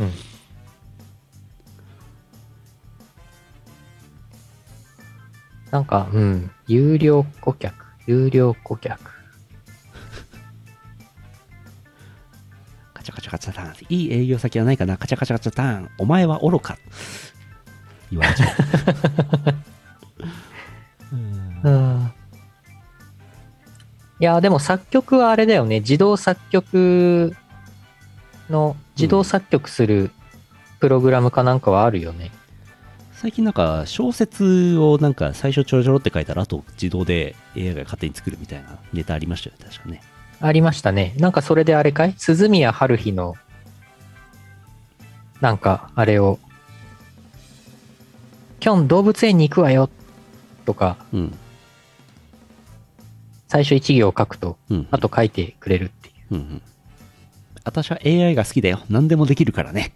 [0.00, 0.10] ううん
[5.72, 7.74] なんか、うん、有料顧客、
[8.06, 9.00] 有料顧客。
[12.92, 16.76] カチャカチャカチャターンいい営業先はないかなカチャカチャカチャターンお前は愚か
[18.10, 18.48] 言われちゃう
[21.12, 22.12] うん うん。
[24.20, 25.80] いや、でも作曲はあれだよね。
[25.80, 27.34] 自動作曲
[28.50, 30.10] の、自動作曲する
[30.80, 32.30] プログラムかなんかはあるよね。
[33.22, 40.02] 最近なんか小説をなんか最初ちょろちょろって書いたらあと自動で AI が勝手に作るみたいなネタありましたよね確かね。
[40.40, 41.14] ありましたね。
[41.18, 42.14] なんかそれであれかい？
[42.16, 43.36] 鈴宮春日の、
[45.40, 46.40] なんかあれを、
[48.60, 49.88] 今日動物園に行くわよ
[50.64, 51.38] とか、うん。
[53.46, 56.34] 最初一行書くと、うんあと書いてくれるっていう。
[56.34, 56.62] うんうん。
[57.62, 58.80] 私は AI が好きだよ。
[58.90, 59.92] 何でもできるからね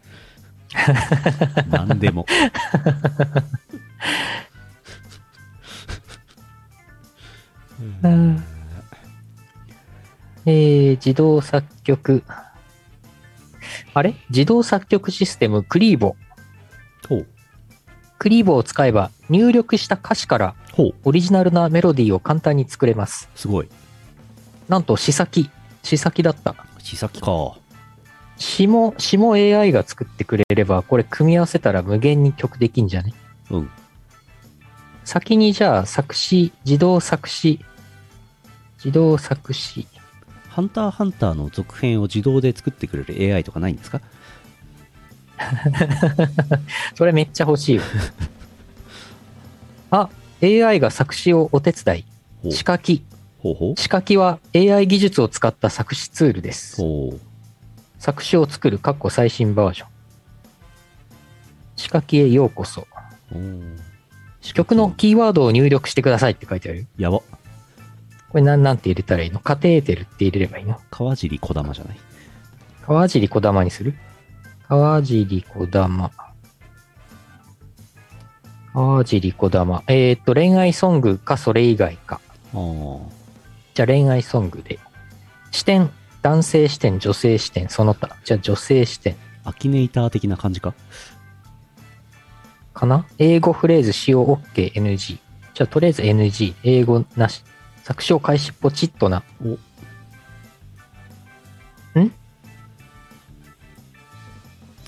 [1.71, 2.27] 何でも
[8.03, 8.45] うん
[10.49, 12.23] えー、自動作曲。
[13.95, 14.15] あれ？
[14.31, 16.15] 自動作曲システムクリーボ。
[18.19, 20.55] クリーボを使えば入力した歌詞から
[21.05, 23.29] オリジナルなメロディーを簡単に作れます。
[23.35, 23.69] すごい
[24.69, 25.51] なんと、し先。
[25.83, 26.55] し先だった。
[26.79, 27.27] 試先か
[28.39, 33.15] 詞も、詞も AI が作ってくれれば、これ組み合わせたら無限に曲できんじゃね？
[33.51, 33.71] うん
[35.05, 37.65] 先にじゃあ作詞、自動作詞、
[38.79, 39.87] 自動作詞。
[40.49, 44.01] ハンターハンターの続編を自動で作ってくれる AI とかないんですか？
[46.97, 47.85] それめっちゃ欲しいわ。
[49.91, 50.09] あ、
[50.43, 51.99] AI が作詞をお手伝
[52.45, 52.51] い。
[52.51, 53.05] 仕書き。
[53.39, 56.77] ほうほう仕書きは AI 技術を使った作詞ツールです。
[56.83, 57.21] ほう
[58.07, 59.89] 作詞を作る、かっこ最新バージョン。
[61.75, 62.87] 仕書きへようこそ。
[64.55, 66.87] 曲のキーワードを入力してくださいって書いてあるよ。
[66.99, 67.25] やばこ
[68.35, 69.41] れなんなんて入れたらいいの？
[69.41, 70.81] カテーテルって入れればいいの？
[70.89, 71.97] 川尻小玉じゃない？
[72.87, 73.97] 川尻小玉にする？
[74.69, 76.13] 川尻小玉。
[78.73, 79.83] 川尻小玉。
[79.89, 82.21] えーっと、恋愛ソングかそれ以外か。
[82.53, 84.79] じゃあ恋愛ソングで。
[85.51, 85.91] 視点、
[86.27, 88.17] 男性視点、女性視点、その他。
[88.25, 90.75] じゃあ女性視点アキネイター的な感じか
[92.75, 93.07] かな？
[93.19, 94.97] 英語フレーズ使用 OK、NG。
[94.97, 96.55] じゃあとりあえず NG。
[96.65, 97.45] 英語なし。
[97.85, 99.23] 作詞を開始ポチッとな。
[99.41, 99.57] お
[101.95, 102.09] 続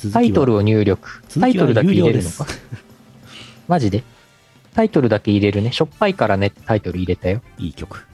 [0.00, 0.12] きは？
[0.12, 1.22] タイトルを入力。
[1.38, 2.46] タイトルだけ入れるのか？
[3.68, 4.02] マジで？
[4.74, 5.70] タイトルだけ入れるね。
[5.70, 7.42] しょっぱいからねってタイトル入れたよ。
[7.58, 8.04] いい曲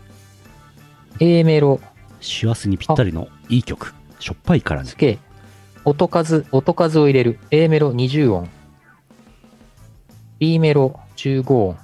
[1.21, 1.81] A メロ、
[2.25, 5.19] 師走にぴったりのいい曲しょっぱいからねすげえ。
[5.85, 7.39] 音数、音数を入れる。
[7.51, 8.49] A メロ20音。
[10.39, 11.77] B メロ15音。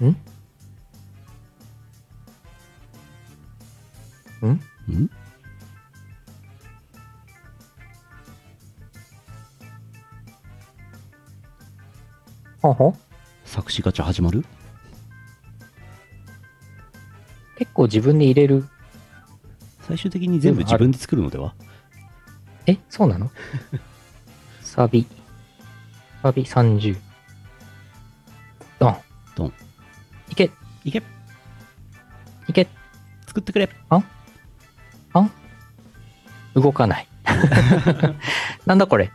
[0.00, 0.06] ん？
[4.46, 4.50] ん？
[4.50, 5.10] ん？
[12.62, 12.98] ほんほん？
[13.44, 14.44] 作詞ガチャ始まる？
[17.56, 18.68] 結構自分で入れる。
[19.86, 21.54] 最終的に全部自分で作るのでは？
[22.66, 23.30] え、そうなの？
[24.62, 25.06] サビ。
[26.22, 26.96] サビ30。
[28.78, 28.96] ドン。
[29.36, 29.52] ドン。
[30.30, 30.50] いけ、
[30.84, 31.02] いけ
[32.48, 32.66] いけ。
[33.26, 33.68] 作ってくれ
[36.54, 37.08] 動かない。
[38.64, 39.10] なんだこれ。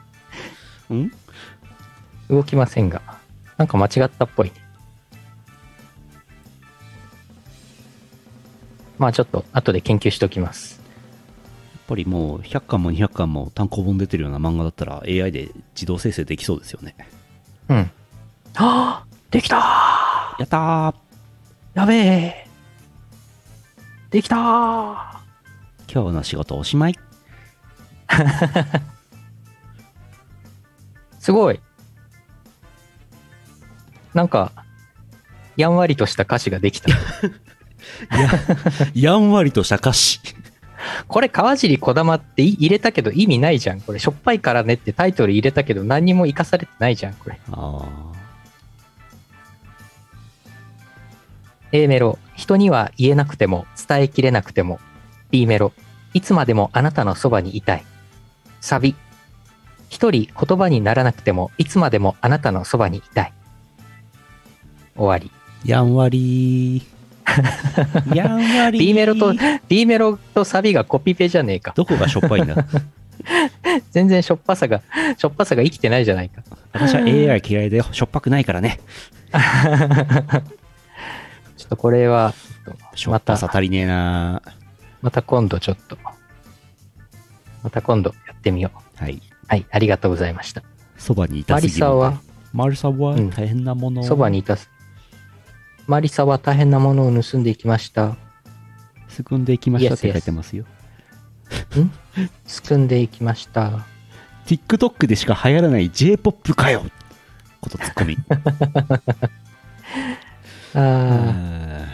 [0.93, 1.09] ん？
[2.29, 3.01] 動きませんが。
[3.57, 4.53] なんか間違ったっぽいね。
[8.99, 10.79] まあちょっと後で研究しておきます。
[11.89, 16.95] ぱりもう100巻も200巻も単行本出てるような漫画だったら AI で自動生成できそうですよね。
[17.67, 17.77] うん。
[17.77, 17.89] は
[18.53, 20.95] あできたーやったー
[21.73, 22.47] やべえ
[24.11, 24.39] できたー
[25.91, 26.95] 今日の仕事おしまい。
[31.19, 31.59] すごい。
[34.13, 34.51] なんか、
[35.57, 36.89] やんわりとした歌詞ができた。
[38.93, 40.19] やんわりとした歌詞。
[41.07, 43.81] これ、川尻小玉ってい入れたけど意味ないじゃん。
[43.81, 47.39] これ、しょっぱいからねってタイトル入れたけど何にも活かされてないじゃん、これ。
[47.51, 47.85] あ
[51.71, 54.79] A メロ、人には言えなくても、伝えきれなくても。
[55.29, 55.71] B メロ、
[56.13, 57.85] いつまでもあなたのそばにいたい。
[58.61, 58.95] サビ、
[59.89, 63.33] 一人言葉にならなくても、いつまでもあなたのそばにいたい。
[64.95, 65.31] 終わり。
[65.65, 66.98] ーやんわりー。
[68.13, 68.87] やんわりー。
[68.87, 69.33] B メロと、
[69.67, 71.73] B メロとサビがコピペじゃねえか。
[71.75, 72.65] どこがしょっぱいんだ
[73.91, 74.81] 全然しょっぱさが、
[75.17, 76.41] しょっぱさが生きてないじゃないか。
[76.71, 77.85] 私は AI 嫌いだよ。
[77.91, 78.79] しょっぱくないからね。
[81.57, 82.33] ちょっとこれは、
[82.95, 84.41] しょっぱさ足りねえな
[85.01, 85.97] また今度ちょっと、
[87.63, 89.03] また今度やってみよう。
[89.03, 89.21] はい。
[89.47, 90.63] はい、ありがとうございました。
[90.97, 92.21] そばにいたマすぎるリサは、
[92.53, 94.03] マリサはうん大変なもの。
[94.03, 94.69] そばにいたす。
[95.89, 98.15] マリサは大変なものを盗んでいきました。
[99.07, 100.65] すくんでいきましたって書いてますよ。
[102.45, 103.87] すくんでいきました。
[104.45, 106.85] TikTok でしか流行らない J-POP かよ
[107.59, 108.17] ことツッコミ。
[110.75, 111.87] あー、あ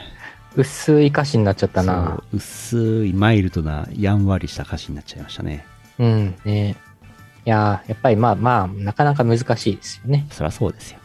[0.57, 2.21] 薄い歌詞になっちゃったーな。
[2.33, 5.65] そう薄いマイルドなやんわりした歌詞になっちゃいましたね。
[5.99, 6.75] うん、ね。
[7.45, 10.27] いやー、やっぱりまあまあ、なかなか難しいですよね。
[10.31, 10.99] そりゃそうですよ。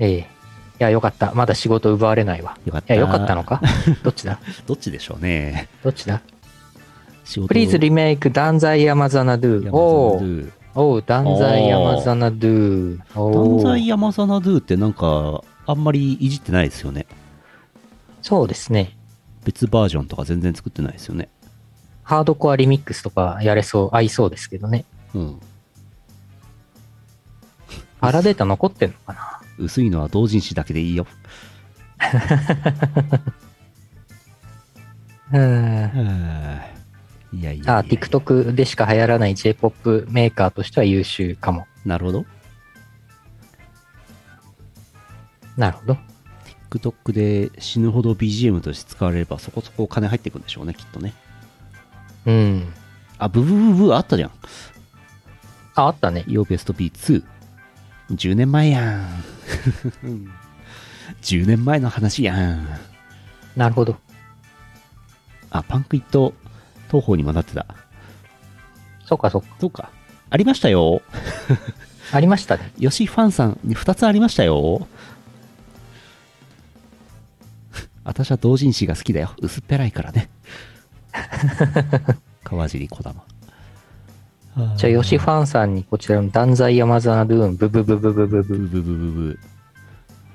[0.00, 0.37] ええい
[0.78, 1.32] や、よかった。
[1.34, 2.56] まだ仕事奪われないわ。
[2.64, 2.94] よかった。
[2.94, 3.60] いや、よかったのか？
[4.02, 4.38] どっちだ？
[4.66, 5.68] どっちでしょうね。
[5.82, 6.20] どっちだ？
[7.24, 9.70] 仕事 ?Please remake 断罪山ザナドゥ。
[9.72, 13.00] おーーおう、断罪山ザナドゥ。
[13.16, 17.06] お断ー罪山ザナドゥってなんか、あんまりいじってないですよね。
[18.22, 18.96] そうですね。
[19.44, 21.28] 別バージョンとか全然作ってないですよね。
[22.02, 24.84] ハードコアリミックスとかやれそう、合いそうですけどね。
[25.14, 25.40] うん。
[28.00, 29.40] パラデータ残ってんのかな？
[29.58, 31.06] 薄いのは同人誌だけでいいよ。
[35.32, 36.60] うん。
[37.32, 41.66] いやいやいやあ、TikTok でしか流行らない J-POP メーカーとしては優秀かも。
[41.84, 42.24] なるほど。
[45.56, 45.98] なるほど。
[46.70, 51.12] TikTok で死ぬほど BGM として使われればそこそこ金入ってくんでしょうね、きっとね。
[52.26, 52.72] うん。
[53.18, 54.30] あ、ブブブブあったじゃん。
[55.74, 56.24] あ、あったね。
[56.26, 57.24] イオベスト B2。
[58.10, 59.24] 10年前やん。
[61.22, 62.66] 10年前の話やん。
[63.56, 63.96] なるほど。
[65.50, 66.34] あ、パンクイット
[66.88, 67.66] 東方にもなってた。
[69.04, 69.48] そうかそうか。
[69.60, 69.90] そうか。
[70.30, 71.02] ありましたよ。
[72.12, 72.72] ありましたね。
[72.78, 74.86] ヨシファンさんに2つありましたよ。
[78.04, 79.34] 私は同人誌が好きだよ。
[79.38, 80.30] 薄っぺらいからね。
[82.44, 83.22] 川尻小玉。
[84.76, 89.38] じゃあ、ヨシファンさんにこちらの断罪山ザナドゥーン、ブブブブブブブブブブブブブ。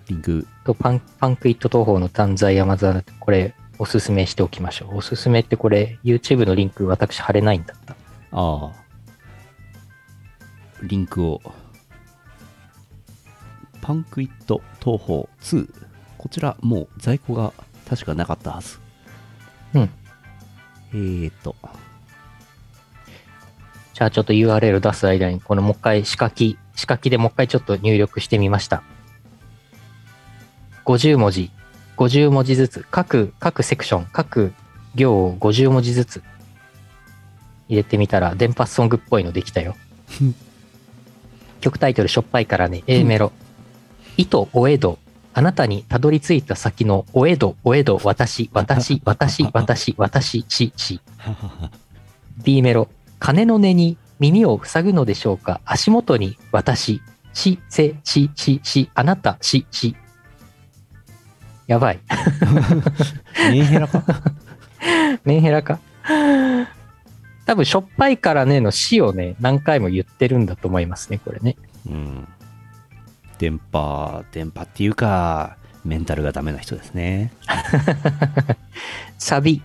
[0.08, 0.48] リンク。
[0.66, 4.98] とパンパンクイット東方の断罪山ザナドゥーン、これおすすめしておきましょう。
[4.98, 7.96] おすすめってこれ YouTube のリンク私貼れないんだった。
[8.32, 8.72] ああ。
[10.84, 11.42] リンクを。
[13.82, 15.70] パンクイット東宝2。
[16.18, 17.52] こちらもう在庫が
[17.90, 18.80] 確かなかったはず。
[19.74, 19.90] うん。
[20.94, 21.56] えーと。
[23.94, 28.84] じゃあちょっと URL 出す間に、このもう一回仕書き、仕書きでもう一回ちょっと入力してみました。
[30.86, 31.52] 50文字、
[31.98, 34.54] 50文字ずつ、各、各セクション、各
[34.96, 36.24] 行を50文字ずつ
[37.70, 39.76] 入れてみたら、電波ソングっぽいのできたよ。
[41.62, 43.32] 曲タイトルしょっぱいからね、A メロ。
[44.18, 45.00] 糸お江戸、
[45.34, 51.00] あなたにたどり着いた先のお江戸、お江戸、私、私、私、私、私、し、し。
[52.44, 52.90] B メロ。
[53.24, 55.62] 鐘の音に耳を塞ぐのでしょうか？
[55.64, 57.02] 足元に私、
[57.34, 59.96] し、せ、し、し、し、あなた、し、し。
[61.66, 62.02] やばい。
[63.50, 64.04] メンヘラか？
[65.24, 65.80] メンヘラか？
[67.46, 71.56] 多分、しょっぱいからねのしをね、何回も言ってるんだと思いますね、これね。
[71.88, 72.28] うん。
[73.38, 75.56] 電波、電波っていうか、
[75.86, 77.32] メンタルがダメな人ですね。
[79.18, 79.62] サビ。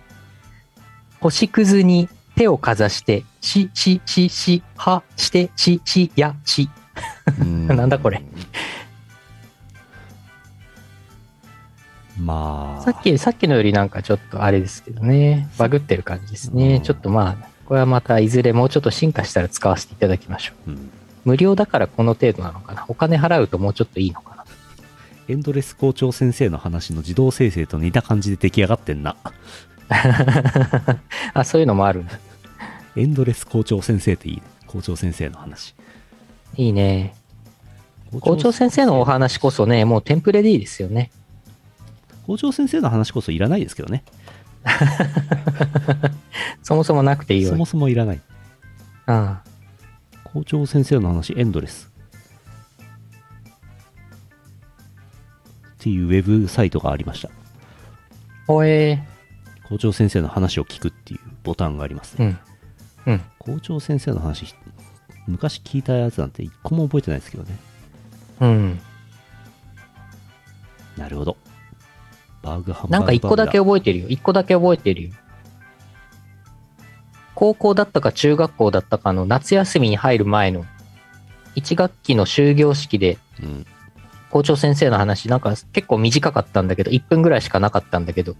[1.19, 2.07] 星屑に
[2.39, 6.69] 手をかざして、し、し、し、し、は、して、し、し、や、し。
[7.67, 8.23] ななんだこれ。
[12.17, 12.81] まあ。
[12.81, 15.49] さっき、さっきのよりなんかちょっとあれですけどね。
[15.57, 16.75] バグってる感じですね。
[16.77, 20.71] うんちょっとまあ、これはまたいずれもうちょっと進化したら使わせていただきましょう。
[20.71, 20.89] うん。
[21.25, 22.85] 無料だからこの程度なのかな。
[22.87, 24.45] お金払うともうちょっといいのかな。
[25.27, 29.17] エンドレス校長先生の話の自動生成と似た感じで出来上がってんな。
[31.33, 32.13] あ、そういうのもあるんだ。
[32.95, 34.43] エンドレス校長先生っていいね。
[34.67, 35.75] 校長先生の話。
[36.55, 37.15] いいね。
[38.19, 41.11] 校長先生のお話こそね、もうテンプレでいいですよね。
[42.25, 44.03] 校長先生の話こそいらないですけどね。
[46.63, 48.21] そもそもなくていいわそもそもいらない。
[49.07, 49.37] うん。
[50.23, 51.89] 校長先生の話、エンドレス。
[55.79, 57.29] っていうウェブサイトがありました。
[58.47, 59.01] ほえ
[59.67, 62.23] 校長先生の話を聞くっていうボタンがありますー。
[62.23, 62.31] うね。
[62.33, 62.39] ん。
[63.05, 63.21] うん。
[63.37, 64.55] 校長先生の話、
[65.27, 67.57] 昔聞いたやつなんて一個も覚えてないですけどね。
[68.41, 68.79] うん。
[70.97, 71.37] なるほど。
[72.41, 74.07] バーグハンバーグなんか一個だけバ覚えてるよ。
[74.09, 75.13] 一個だけ覚えてるよ。
[77.35, 80.65] 高校だったか中学校だったかの夏休みに入る前の
[81.55, 83.17] 1学期の終業式で。
[84.29, 88.35] 校長先生の話なんか結構短かったんだけど、1分ぐらいしかなかったんだけど、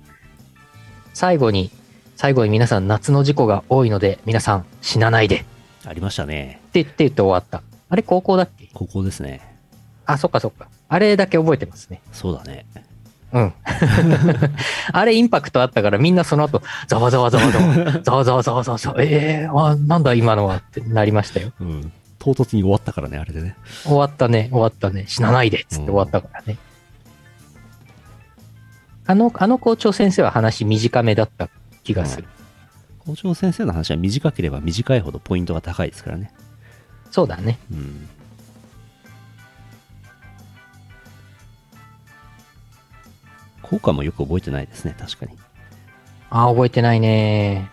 [1.14, 1.72] 最後に、
[2.20, 5.40] 最後に皆さん夏の事故が多いので皆さん死なないでっ
[5.84, 6.60] てありましたね。
[6.74, 7.64] 言って言って終わった。
[7.88, 8.70] あれ高校だっけ？
[8.74, 9.40] 高校ですね。
[10.06, 10.68] あ、そっかそっか。
[10.90, 12.02] あれだけ覚えてますね。
[12.12, 12.66] そうだね。
[13.32, 13.54] うん。
[14.92, 21.54] あれインパクトあったからみんなその後、ざわざわざわざわ、 ざわざわざわざわざわ、ええー、あ、なんだ今のはってなりましたよ。
[21.62, 21.94] うん。
[22.18, 23.56] 唐突に終わったからね、あれでね。
[23.86, 26.58] 終わったね、終わったね、死なないでっつって終わったからね。
[29.06, 31.48] あの、あの校長先生は話短めだった
[31.90, 32.28] 気がする。
[33.00, 36.32] 校長先生の話は短ければ短いほどポイントが高いですからね。
[37.10, 37.58] そうだね。
[37.72, 38.08] うん。
[43.64, 45.38] 効果もよく覚えてないですね、確かに。
[46.30, 47.70] ああ、覚えてないね。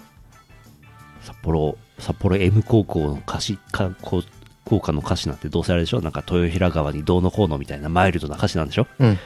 [1.23, 4.25] 札幌、札幌 M 高校の歌詞、かこう
[4.65, 6.01] 効果の歌詞なんてどうせあれでしょ？
[6.01, 8.87] なんか豊平川にどうのこうのみたいなマイルドな歌詞なんでしょ？
[8.99, 9.19] うん。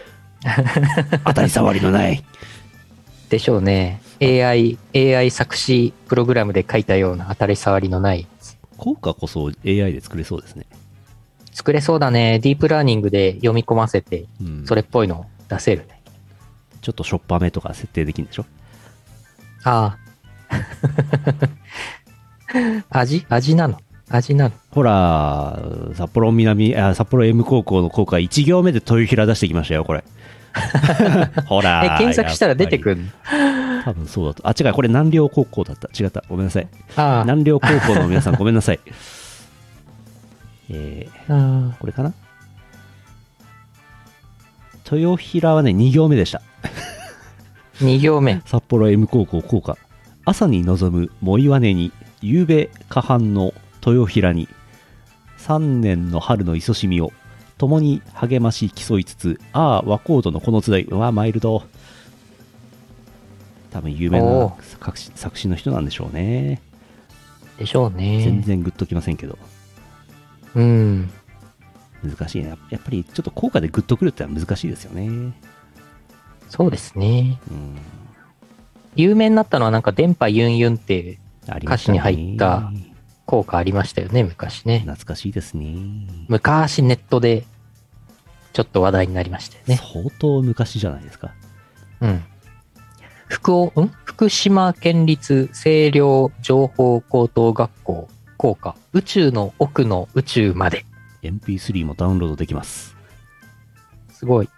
[1.24, 2.24] 当たり障りのない。
[3.31, 4.03] でしょうね。
[4.20, 8.26] AI、AI 作詞プログラムで書いたような当たり障りのない。
[8.76, 10.66] 効果こそ AI で作れそうですね。
[11.53, 12.39] 作れそうだね。
[12.41, 14.66] ディープラーニングで読み込ませて、うん。
[14.66, 16.03] それっぽいの出せるね。
[16.83, 18.47] ちょっとしょっぱめとか設定できるんでしょ？
[19.64, 19.97] あ
[20.51, 20.59] あ。
[23.01, 23.26] 味？
[23.28, 23.78] 味なの？
[24.09, 24.55] 味なの？
[24.70, 25.59] ほら、
[25.95, 30.03] 札幌南、あ札幌 M 高校の効果1行目で豊平出してきましたよ、これ。
[31.46, 31.84] ほら。
[31.84, 33.05] え、検索したら出てくる。
[33.84, 34.46] 多分そうだと。
[34.48, 35.88] あ、違う、これ南陵高校だった。
[35.88, 36.24] 違った。
[36.28, 36.68] ごめんなさい。
[36.96, 38.80] 南陵高校の皆さん、 ごめんなさい。
[40.70, 42.12] えー、あこれかな？
[44.90, 46.42] 豊平はね、2行目でした。
[47.80, 47.86] ー。
[47.86, 48.40] 2行目。
[48.44, 49.76] 札幌 M 高校校歌。
[50.24, 53.53] 朝に望む藻岩根に、夕べ下半の
[53.84, 54.48] 豊平に、
[55.36, 57.12] 三年の春の磯しみを、
[57.61, 61.63] 共に励まし競いつつ、ああ、和コードのこの伝い、うわ、マイルド。
[63.71, 64.57] 多分有名な
[65.15, 66.63] 作詞の人なんでしょうね。
[67.59, 68.43] でしょう全ね。
[68.47, 69.39] 然グッときませんけど。
[70.55, 71.11] うん。
[72.03, 72.55] 難しいね。
[72.71, 75.09] やっぱりちょっと効果でグッとくるってのは難しいですよね。
[75.09, 75.35] うん。
[76.49, 77.39] そうですね。
[78.97, 82.73] 有名になったのはなんか電波ユンユンって歌詞に入った
[83.31, 84.81] 効果ありましたよね、昔ね。
[84.81, 85.76] 懐かしいですね。
[86.26, 87.45] 昔ネットで
[88.53, 89.76] ちょっと話題になりましたよね。
[89.76, 91.33] 相当昔じゃないですか。
[92.01, 92.24] うん。
[93.28, 93.89] 福岡、ん？
[94.05, 98.74] 福島県立清涼情報高等学校効果。
[98.93, 100.85] 宇宙の奥の宇宙まで。
[101.22, 102.97] MP3 もダウンロードできます。
[104.11, 104.49] すごい。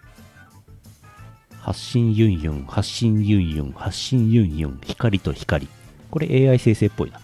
[1.61, 5.69] 発信ユンユン、発信ユンユン、発信ユンユン、光と光。
[6.11, 7.21] これ AI 生成っぽいな。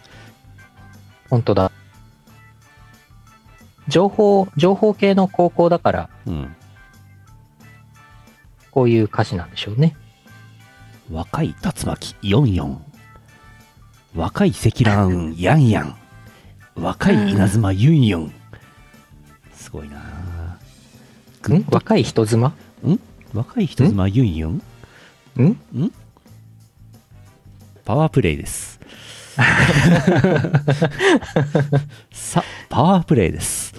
[1.31, 1.71] 本当だ。
[3.89, 6.57] 情報、情報系の高校だから、うん。
[8.71, 9.97] こういう歌詞なんでしょうね。
[11.11, 12.85] 若い竜巻、ヨンヨン。
[14.15, 15.97] 若い積乱雲、 ヤンヤン。
[16.77, 18.33] 若い稲妻、ユンユン。
[19.53, 21.65] すごいなぁん？
[21.71, 22.49] 若い人妻？
[22.49, 22.99] ん？
[23.35, 24.63] 若い人妻、ユンユン？
[25.43, 25.93] ん？
[27.85, 28.78] パワープレイです。
[32.13, 33.75] さ、パワープレイです。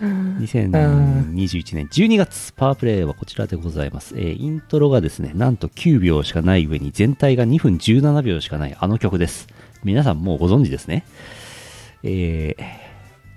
[0.00, 4.14] 2021年12月、パワープレイはこちらでございます。
[4.16, 9.48] えーイントロがですね、なんと9秒しかない上に全体が2分17秒しかないあの曲です。
[9.84, 11.04] 皆さんもうご存知ですね。
[12.02, 12.84] えー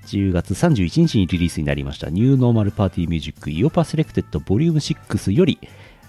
[0.08, 5.60] 10月31日にリリースになりました New Normal Party Music イオパ Selected Volume 6より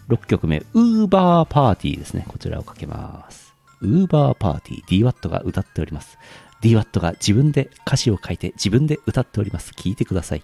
[0.09, 2.25] 6曲目、 Uber Party ですね。
[2.27, 3.48] こちらをかけます。
[3.81, 6.19] ウーバーパーティー DWAT が歌っております。
[6.63, 9.73] DWAT が自分で歌詞を書いて自分で歌っております。
[9.73, 10.43] 聞いてください。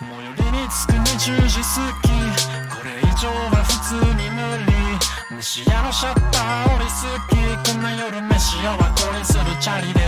[0.00, 2.08] 最寄りに着く20時過ぎ
[2.70, 4.78] これ以上は普通に無理。
[5.38, 10.00] 飯屋のシャッター降りすぎこんな夜飯をはこりするチャリで。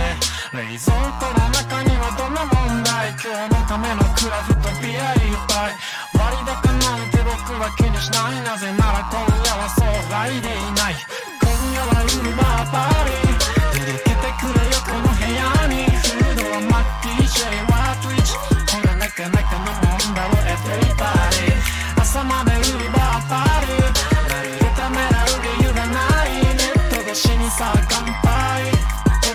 [0.51, 5.75] 冷蔵庫の中にはどんな問題今日のためのクラフトビアいっぱい。
[6.19, 8.43] 割高なんて僕は気にしない。
[8.43, 9.30] なぜなら今夜は
[9.75, 10.95] そうフライデーない。
[11.41, 13.39] 今夜はウーバーパーリー
[13.73, 15.85] 届けてくれよこの部屋に。
[15.87, 18.35] フードはマッキー J は Twitch
[18.69, 21.55] これなかなかのもんだろ Everybody
[21.99, 23.83] 朝までウーバーパーリー
[24.29, 25.27] 何でためらう
[25.59, 26.29] 理由がない。
[26.43, 28.71] ネット越しにさ乾杯。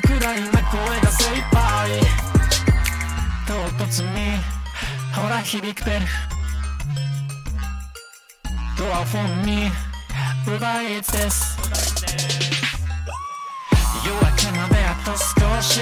[0.03, 2.01] 僕ら今声が精一杯。
[3.47, 3.53] 唐
[3.85, 4.37] 突に。
[5.15, 6.07] ほら響くベル
[8.77, 9.86] ドアフォンに。
[10.47, 11.59] 奪いです
[14.07, 15.81] 夜明けまであと少し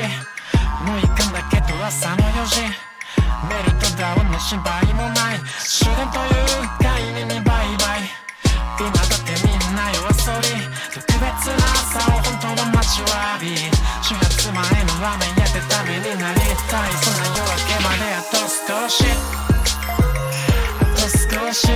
[0.86, 2.62] もう行くんだけど朝の4時
[3.44, 8.08] メルトダウンの心配もない終電という概念にバイバイ
[8.80, 10.56] 今だってみんな夜遊び
[10.94, 13.52] 特別な朝を本当の待ちわび
[14.00, 14.64] 始発前の
[15.04, 19.04] ラーメン屋でダメになりたいそんな夜明けまであと少し
[20.80, 21.68] あと少し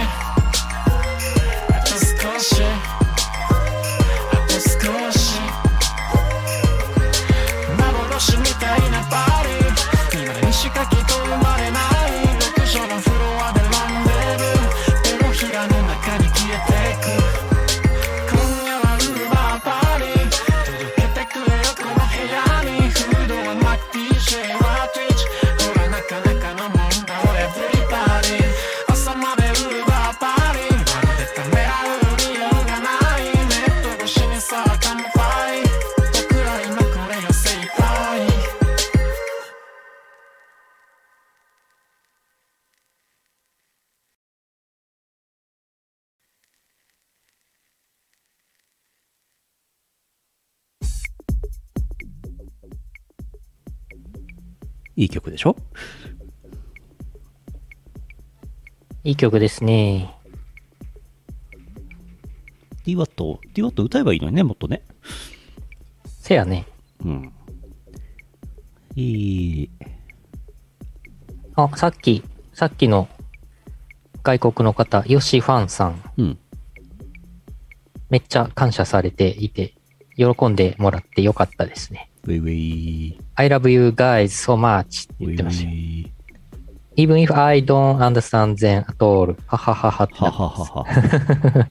[10.69, 11.98] しかきと生まれない
[54.99, 55.55] いい曲でしょ？
[59.05, 60.13] いい曲ですね。
[62.85, 64.83] DWAT、DWAT 歌えばいいのにね、もっとね。
[66.05, 66.67] せやね。
[67.05, 67.33] うん。
[68.97, 69.71] いい。
[71.55, 73.09] あ、さっき、さっきの
[74.25, 76.39] 外国の方、ヨシファンさん、うん。
[78.11, 79.75] めっちゃ感謝されていて、
[80.19, 82.11] 喜んでもらってよかったですね。
[82.25, 83.21] ウェイウェイ。
[83.37, 85.71] I love you guys so much って言ってましたよ。
[85.71, 86.13] ウェイウェイ
[86.99, 89.37] Even if I don't understand them at all.
[89.47, 91.71] ははははってなはははは。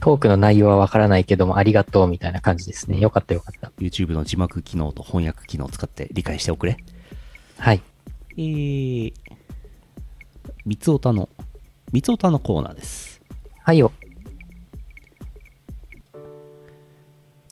[0.00, 2.98] トークの内容はわからないけどもありがとうみたいな感じですね。
[2.98, 3.72] よかったよかった。
[3.78, 6.78] YouTube の字幕機能と翻訳機能を使って理解しておくれ。
[7.58, 7.82] はい。
[8.38, 9.12] えー、
[10.64, 11.28] 三つおたの、
[11.92, 13.20] 三つおたのコーナーです。
[13.62, 13.92] はいよ。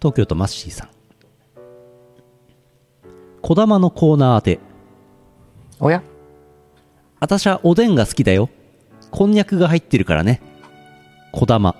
[0.05, 0.89] 東京都マッシーさん。
[3.41, 4.61] こだまのコーナーで、
[5.81, 6.03] おや？
[7.21, 8.51] あたしゃおでんが好きだよ。
[9.11, 10.43] こんにゃくが入ってるからね。
[11.33, 11.75] こだま。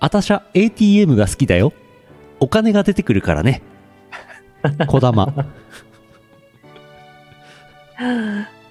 [0.00, 1.72] あたしゃ ATM が好きだよ。
[2.40, 3.62] お金が出てくるからね。
[4.88, 5.32] こだま。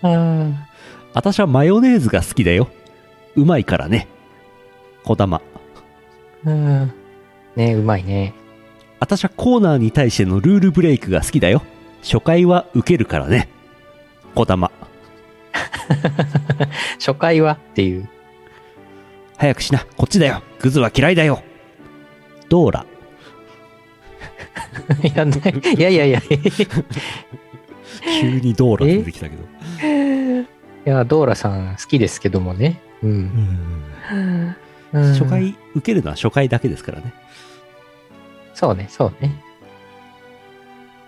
[0.04, 0.58] うん。
[1.14, 2.68] あたしゃマヨネーズが好きだよ。
[3.38, 4.10] うまいからね。
[5.08, 5.42] こだま。
[6.44, 6.94] うん。
[7.56, 8.34] ねうまいね。
[9.00, 11.62] あたしゃコーナーに対してのルールブレイクが好きだよ。
[12.04, 13.48] 初回は受けるからね。
[14.36, 14.70] こだま。
[17.00, 18.10] 初回はっていう。
[19.38, 19.86] 早くしな。
[19.96, 20.44] こっちだよ。
[20.60, 21.42] グズは嫌いだよ。
[22.50, 22.86] ドーラ。
[25.08, 25.42] いや、ね、
[25.78, 26.20] いやいやいや。
[26.20, 26.24] い
[28.20, 29.44] 急にドーラ出てきたけど。
[30.84, 32.82] や、ドーラさん好きですけどもね。
[33.02, 33.10] うん。
[34.12, 34.56] うん
[34.92, 35.26] 初。
[35.26, 37.14] 回受けるのは初回だけですからね。
[38.54, 39.44] そうね、そうね。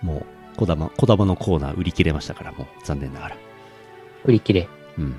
[0.02, 3.38] もう、こだま、こだまのコーナー売り切れましたから、もう残念ながら。
[4.26, 4.68] 売り切れ。
[4.98, 5.16] うん。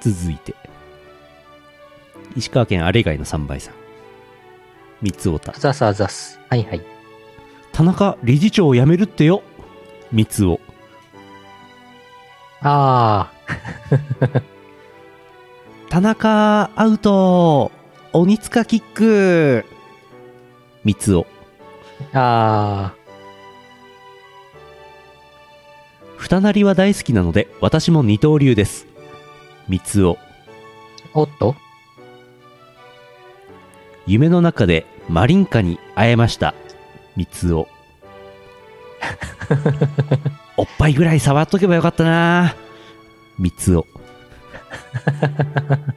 [0.00, 0.54] 続いて、
[2.36, 3.74] 石川県あれ以外の3倍さん。
[5.00, 5.58] 三つおたあ。
[5.58, 6.40] ざすあざす。
[6.48, 6.82] はいはい。
[7.72, 9.42] 田中理事長を辞めるってよ。
[10.12, 10.60] 三つお。
[12.64, 13.32] あ
[15.88, 17.72] 田中アウト
[18.12, 19.64] 鬼塚キック
[20.84, 21.26] 三つお。
[22.12, 22.94] あ、あ
[26.16, 28.86] 二なりは大好きなので私も二刀流です。
[29.68, 30.16] 三つお
[31.14, 31.54] おっと？
[34.06, 36.54] 夢の中でマリンカに会えました。
[37.16, 37.68] 三つお
[40.56, 42.54] おっぱいぐらい触っとけばよかったな。
[43.38, 43.86] 三つお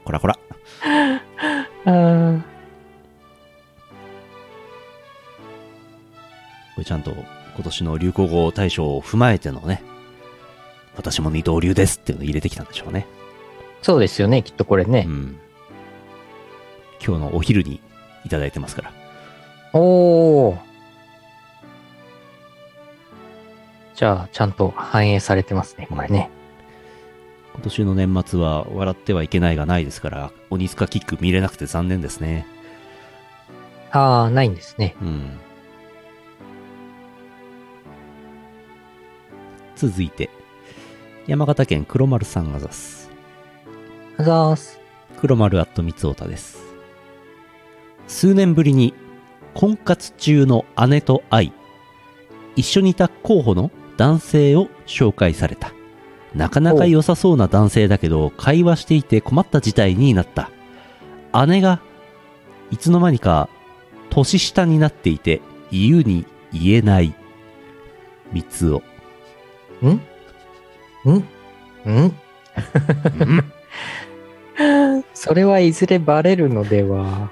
[0.04, 0.38] こらこら。
[6.76, 7.26] これちゃんと今
[7.64, 9.82] 年の流行語大賞を踏まえてのね
[10.98, 13.06] 私も二刀流ですっていうのを入れてきたんでしょうね。
[13.82, 15.06] そうですよね、きっとこれね。
[15.08, 15.12] う。
[15.12, 15.40] ん。
[17.06, 17.82] 今日のお昼に
[18.26, 18.92] いただいてますから。
[19.74, 20.58] おー。
[23.96, 26.30] じゃあ、ちゃんと反映されてますね、これね。
[27.54, 32.46] 今年の年末は笑ってはいけないがないですから鬼塚キック見れなくて残念ですね
[33.92, 34.94] ああ、ないんですね。
[35.02, 35.40] うん
[39.78, 40.30] 続いて
[41.28, 43.10] 山形県黒丸さんあざす
[44.18, 44.80] あざーす。
[45.18, 46.58] 黒丸アット三つおたです
[48.08, 48.94] 数年ぶりに
[49.54, 51.54] 婚活中の姉と会い
[52.58, 55.74] 一緒にいた候補の男性を紹介された。
[56.34, 60.50] なかなか良さそうな男性だけど会話していて困った事態になった。
[61.48, 61.80] 姉が
[62.72, 63.50] いつの間にか
[64.10, 65.42] 年下になっていて
[65.72, 67.14] 言うに言えない。
[68.32, 68.82] 三つお
[69.86, 70.02] ん？
[71.08, 71.24] ん？
[71.90, 72.16] ん？
[75.14, 77.30] それはいずれバレるのでは。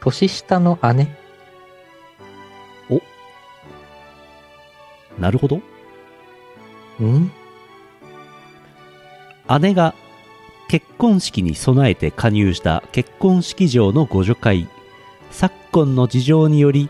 [0.00, 1.16] 年下の姉？
[5.18, 5.60] なるほど。
[7.02, 7.30] ん？
[9.60, 9.94] 姉が
[10.68, 14.68] 結婚式に備えて加入した結婚式場の互助会。
[15.30, 16.88] 昨今の事情により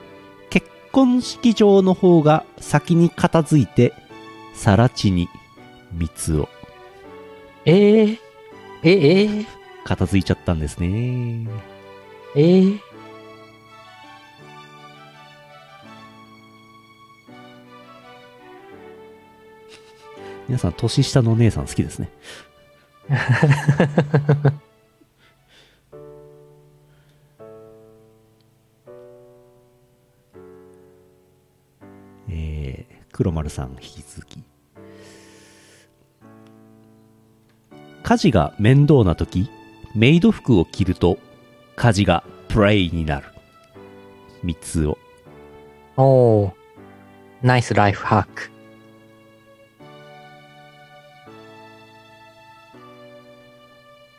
[0.50, 3.92] 結婚式場の方が先に片付いて
[4.54, 5.28] 更地に
[5.92, 6.48] 三つを。
[7.64, 8.18] ええ
[8.82, 9.46] え、ええ
[9.84, 11.48] 片付いちゃったんですね。
[12.36, 12.93] ええ
[20.48, 22.10] 皆さん年下のお姉さん好きですね
[32.28, 34.42] えー、黒丸さん引き続き
[38.02, 39.50] 家事が面倒な時
[39.94, 41.18] メイド服を着ると
[41.76, 43.26] 家事がプレイになる
[44.42, 44.98] 三つを
[45.96, 46.52] おー。
[47.42, 48.53] ナイスライフハック。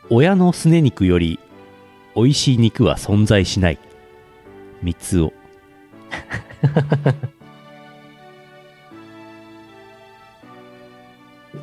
[0.08, 1.40] 親のすね肉より
[2.14, 3.78] 美味しい肉は存在しない。
[4.82, 5.32] 三つを。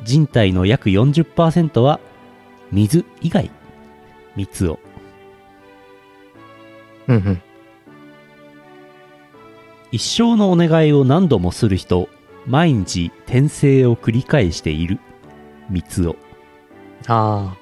[0.04, 1.98] 人体の約40%は
[2.70, 3.50] 水以外。
[4.36, 4.78] 三つを。
[7.08, 7.42] うんうん。
[9.90, 12.08] 一生のお願いを何度もする人
[12.46, 15.00] 毎日転生を繰り返している。
[15.70, 16.16] 三つを。
[17.06, 17.56] あ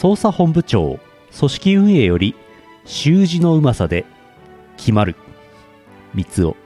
[0.00, 0.98] 捜査本部長
[1.38, 2.34] 組織運営より
[2.86, 4.06] 習字のうまさで
[4.78, 5.14] 決まる
[6.14, 6.56] 三つを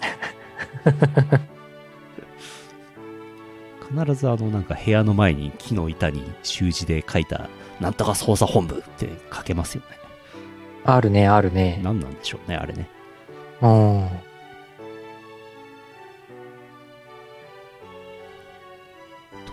[3.96, 7.48] 必ずあのなんか部屋の前に木の板に習字で書いた
[7.80, 9.96] なんとか捜査本部って書けますよね
[10.84, 10.96] あ。
[10.96, 11.80] あるね、あるね。
[11.82, 12.86] 何なんでしょうねあれね
[13.62, 14.06] うん。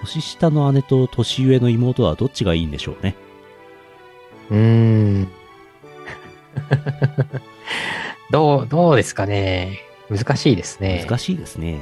[0.07, 3.15] 年下の姉と年上の妹はどっちがいいんでしょうね
[4.49, 5.27] うーん。
[8.31, 9.81] どう、どうですかね。
[10.09, 11.03] 難しいですね。
[11.05, 11.79] 難しいですね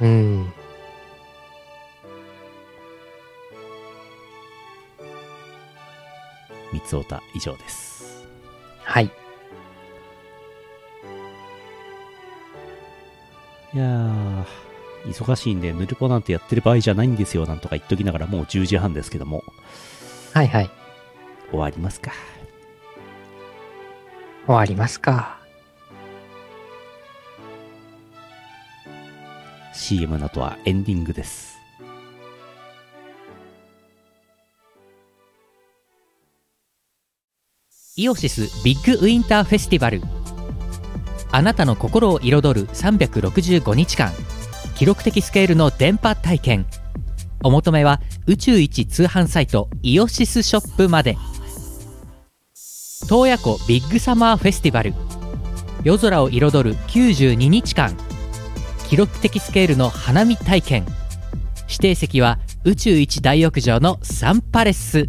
[0.00, 0.52] うん。
[6.72, 8.26] 三つおた以上です
[8.82, 9.10] はい。
[13.74, 14.63] いやー
[15.06, 19.44] 忙しいんでヌルポなんてやってる場合じゃないんですよなんとか言っときながらもう10時半ですけども。
[20.32, 20.70] はいはい。
[21.50, 22.12] 終わりますか。
[24.46, 25.38] 終わりますか。
[29.72, 31.54] CM の後はエンディングです。
[37.96, 40.02] イオシスビッグウィンターフェスティバル。
[41.30, 44.12] あなたの心を彩る365日間
[44.74, 46.66] 記録的スケールの電波体験。
[47.44, 51.16] お求めは宇宙一通販サイトイオシスショップまで。
[53.08, 54.94] 洞爺湖ビッグサマーフェスティバル。
[55.84, 57.96] 夜空を彩る92日間。
[58.88, 60.86] 記録的スケールの花火体験。
[61.68, 65.08] 指定席は宇宙一大浴場のサンパレス。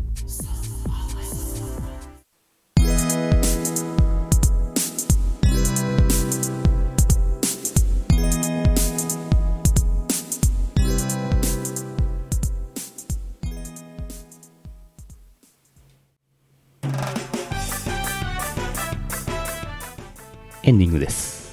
[20.65, 21.45] エンディングです。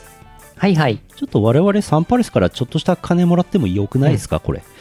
[0.57, 1.01] はいはい。
[1.17, 4.63] ちょっと我々サンパレスからちょっとした金もらってもよくないですか、これ。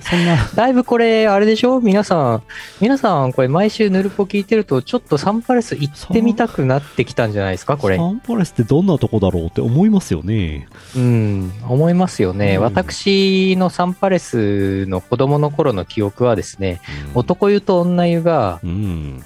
[0.00, 1.80] そんな、だいぶこれ、あれでしょ？
[1.80, 2.42] 皆さん、
[2.80, 7.76] 皆さん、これ毎週ヌルポ聞いてると、ちょっとサンパレス行ってみたくなってきたんじゃないですか？
[7.76, 8.04] これサ。
[8.04, 10.68] ンパレスってどんなとこだろうって思いますよね。
[10.96, 12.56] うん、思いますよね。
[12.56, 16.80] うん私のサンパレスの子供の頃の記憶はですね、
[17.12, 19.24] うん男湯と女湯がうん。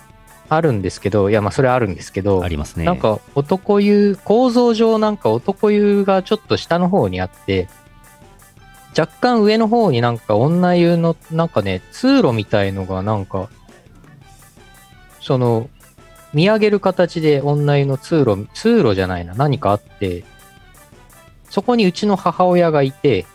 [0.48, 2.84] あるんですけど、いや、まあ、それはあるんですけど、ありますね。
[2.84, 7.68] なんか男湯、構造上なんか男湯がちょっと下の方にあって、
[8.98, 13.48] 若干上の方になんか女湯のなんかね、通路みたいのがなんか、
[15.20, 15.68] その、
[16.32, 20.24] 見上げる形で女湯の通路、通路じゃないな、何かあって、
[21.50, 23.26] そこにうちの母親がいて、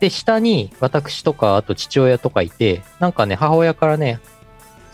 [0.00, 4.20] で、下に私とか、あと父親とかいて、なんかね、母親からね、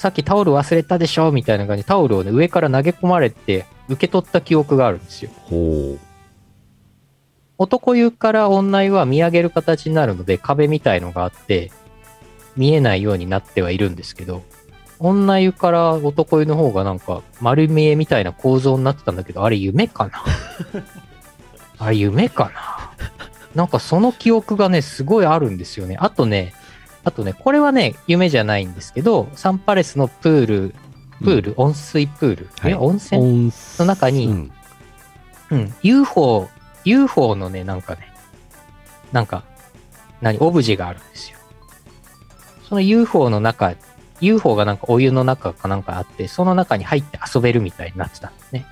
[0.03, 5.30] さっきタオル忘れたでしょみたいな感じでタオルをね、上から投げ込まれて、受け取った記憶があるんですよ。
[5.44, 5.96] ほ
[7.57, 11.70] 男湯から女湯は見上げる形になるので、壁みたいのがあって、
[12.57, 14.42] 見えないようになってはいるんですけど、
[14.98, 20.24] 女湯から男湯の方がなんか丸見えみたいな構造になってたんだけど、あれ夢かな？
[21.78, 22.90] あれ夢かな？
[23.55, 25.96] なんかその記憶がね、すごいあるんですよね。
[26.00, 26.55] あとね、
[27.05, 30.74] あとね、これはね、夢じゃないんですけど、サンパレスのプール、
[31.20, 32.96] プール、温水プール、はいえ温う。
[32.96, 33.20] 泉？
[33.22, 34.53] 温の中にうん
[35.50, 36.48] うん、UFO、
[36.84, 38.12] UFO のね、なんかね、
[39.12, 39.44] なんか、
[40.22, 41.38] 何、オブジェがあるんですよ。
[42.68, 43.74] その UFO の中、
[44.20, 48.64] UFO がなんかお湯の中かなんかあって、その中に入って遊べるみたいになってたんですね。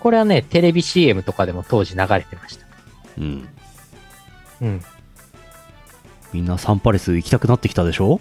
[0.00, 2.66] これはね、テレビ CM とかでも当時流れてました。
[3.18, 3.48] うん。
[4.62, 4.82] うん。
[6.32, 8.20] みんなサンパレス行きたくなってきたでしょ？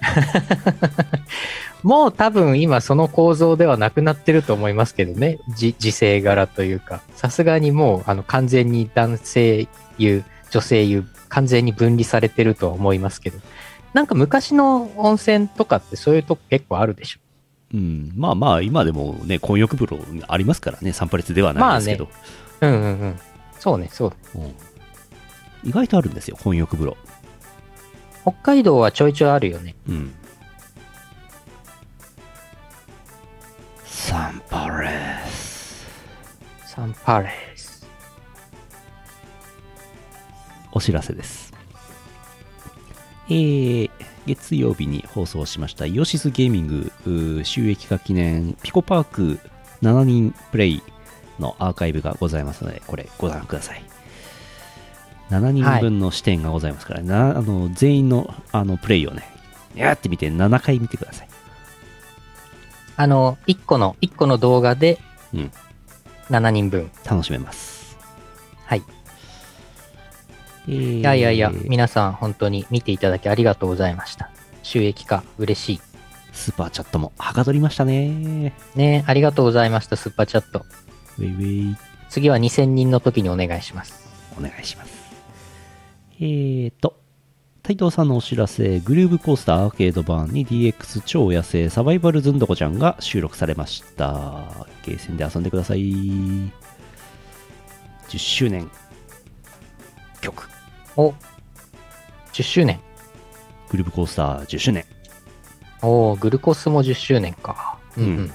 [1.82, 5.38] もう多分今その構造ではなくなってると思いますけどね。
[5.54, 7.02] じ時勢柄というか。
[7.14, 9.68] さすがにもうあの完全に男性
[9.98, 13.38] 湯、女性湯、完全に分離されてるとは思いますけど。
[13.92, 17.20] なんか昔の温泉とかってそういうとこ結構あるでしょ？
[17.74, 18.12] うん。
[18.16, 22.08] まあまあ、今でもね、混浴風呂ありますからね、サンパレスではないですけど。
[22.62, 23.20] うんうんうん。
[23.58, 24.16] そうね、そうね。
[24.36, 24.54] うん
[25.66, 26.96] 意外とあるんですよ、混浴風呂。
[28.24, 29.74] 北海道はちょいちょいあるよね。
[29.86, 30.14] うん。
[33.84, 34.88] サンパレ
[35.28, 35.86] ス。
[36.66, 37.86] サンパレス。
[40.72, 41.52] お知らせです。
[43.28, 43.90] えー、
[44.26, 49.38] 月曜日に放送しましたイオシスゲーミングうー収益化記念ピコパーク
[49.82, 50.82] 7人プレイ
[51.38, 53.93] のアーカイブがございますので、これご覧ください。
[55.38, 59.24] 7人分の視点がございますから、なあの全員のあのプレイをね、
[59.74, 61.28] やってみて7回見てください。
[62.96, 65.00] あの、1個の、一個の動画で
[65.34, 65.50] うん、
[66.30, 66.90] 7人分。
[67.04, 67.98] 楽しめます。
[68.66, 68.82] はい。
[70.68, 74.30] えーいやいやいや、皆さん本当に見ていただきありがとうございました。
[74.62, 75.80] 収益化、嬉し
[76.32, 78.52] スーパーチャットもはかどりましたね。
[78.74, 78.78] い。
[78.78, 80.64] ねありがとうございました、スーパーチャット。
[81.18, 81.76] ウェイウェイ。
[82.08, 84.08] 次は2000人の時にお願いします。
[84.38, 84.93] お願いします。
[86.20, 87.00] えーと、
[87.66, 94.44] 斉藤さんのお知らせ、グルーブコースターアーケード版に DX 超野生サバイバルズンドコちゃんが収録されました。
[94.84, 95.80] ゲーセンで遊んでください。
[95.80, 96.50] 10
[98.18, 98.70] 周年
[100.20, 100.48] 曲。
[100.96, 101.14] お、
[102.32, 102.80] 10周年。
[103.70, 104.84] グルーブコースター10周年。
[105.82, 107.78] おーグルコスも10周年か。
[107.96, 108.32] うん、ううんん。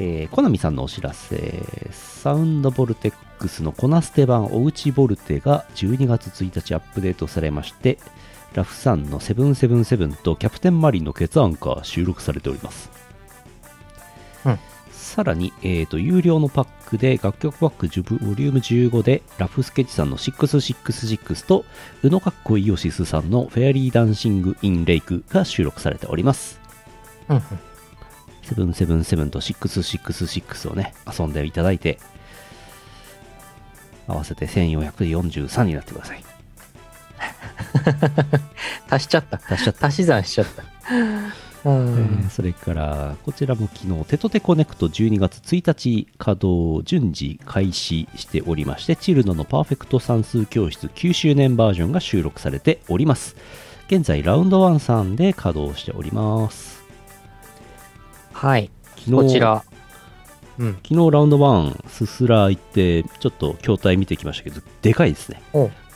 [0.00, 7.98] えー、コナミさんのお知らせ、サウンドボルテックスのコナステ版おうちボルテが12月1日アップデートされまして、
[8.54, 12.90] ラフさんの777とキャプテンマリンのケツアンカー収録されております。
[14.44, 14.58] うん
[15.08, 21.64] さらに、えーと、有料のパックで楽曲パック10ボリューム15でラフスケッチさんの666と
[22.02, 26.60] 宇野かっこイオシスさんのフェアリーダンシングインレイクが収録されております。
[27.30, 27.42] うんうん。
[28.54, 31.98] 777と666をね、遊んでいただいて、
[34.06, 36.24] 合わせて1443になってください。
[38.88, 39.40] 足しちゃった。
[39.46, 39.86] 足しちゃった。
[39.86, 40.62] 足し算しちゃった。
[40.62, 40.66] う
[41.64, 53.36] えんーそれから、こちらも昨日、テトテコネクト12月1日稼働順次開始しておりまして、チルノのパーフェクト算数教室9周年バージョンが収録されております。
[53.88, 56.77] 現在、ラウンド1さんで稼働しております。
[58.38, 58.70] はい。
[58.98, 59.64] 昨日こちら。
[60.58, 60.74] うん。
[60.86, 65.42] 昨日ラウンド1、すすら行って、ちょっと筐体見てきましたけど、でかいですね。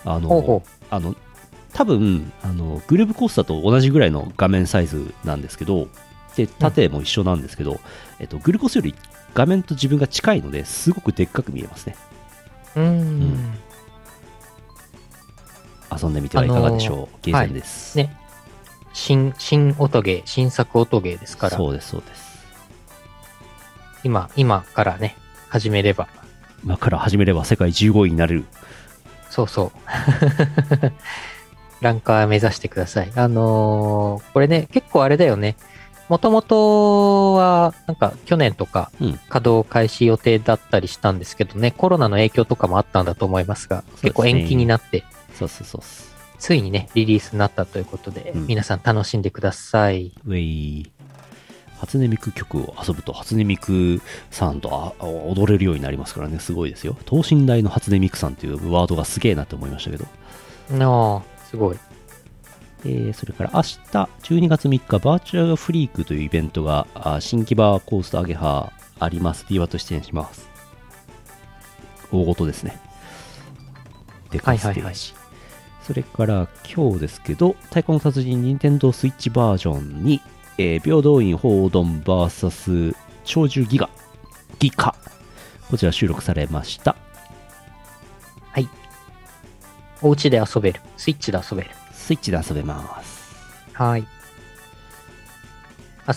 [0.05, 1.14] あの、あの、
[1.72, 5.86] 多分、あの、グルーブコースターと同じぐらいの画面サイズなんですけど、
[6.34, 7.78] で、縦も一緒なんですけど、
[8.18, 8.97] えっと、グルコースより
[9.34, 11.95] 画面と自分が近いので、すごくでっかく見えますね。
[12.74, 12.80] う。
[12.80, 13.53] うん。
[15.97, 17.16] 遊んでみてはいかがでしょう。
[17.22, 17.97] ゲーセンです。
[17.97, 18.18] ね。
[18.93, 22.32] 新、新音ゲー、新作音ゲーですから、そうです、そうです。
[24.05, 25.16] 今、今からね、
[25.48, 26.09] 始めれば、
[26.64, 28.44] 今から始めれば世界15位になれる。
[29.30, 29.72] そうそう。
[31.80, 33.11] ランカー目指してください。
[33.16, 35.57] あのーこれね、結構あれだよね。
[36.09, 45.05] もともとは、なんか去年とかうん稼働開始予定だったりしたんですけどね、コロナの影響とかもあったんだと思いますが、すね結構延期になって、
[45.38, 45.82] そうそうそう。
[46.38, 50.12] ついにね、リリースになったということで、うん皆さん楽しんでください。
[50.26, 50.92] ウェイ。
[51.83, 56.97] 初音ミク曲を遊ぶと、初音ミクさんとあ踊れるようになりますからね、すごいですよ。
[57.07, 60.05] 等身大の初音ミクさんっていうワードがすげえなって思いましたけど。
[60.05, 61.78] ああ、すごい。
[62.85, 63.68] えーそれから明日
[64.22, 69.45] 12月3日バーチャルフリークというイベントがあ新規バーコーストアゲハあります。
[69.49, 70.49] DWA と出演します。
[72.11, 72.80] 大事ですね。
[74.30, 74.80] でかいステージ。
[74.80, 75.22] はいはいはい
[75.83, 80.20] それから今日ですけど、太鼓の達人任天堂スイッチバージョンに、
[80.59, 82.94] えー平等院報道 VS
[83.24, 83.88] 長寿ギガ、
[84.59, 84.94] ギカ。
[85.70, 86.96] こちら収録されました。
[90.03, 90.80] お家で遊べる。
[90.96, 91.70] スイッチで遊べる。
[91.92, 93.22] スイッチで遊べます。
[93.72, 94.05] はい。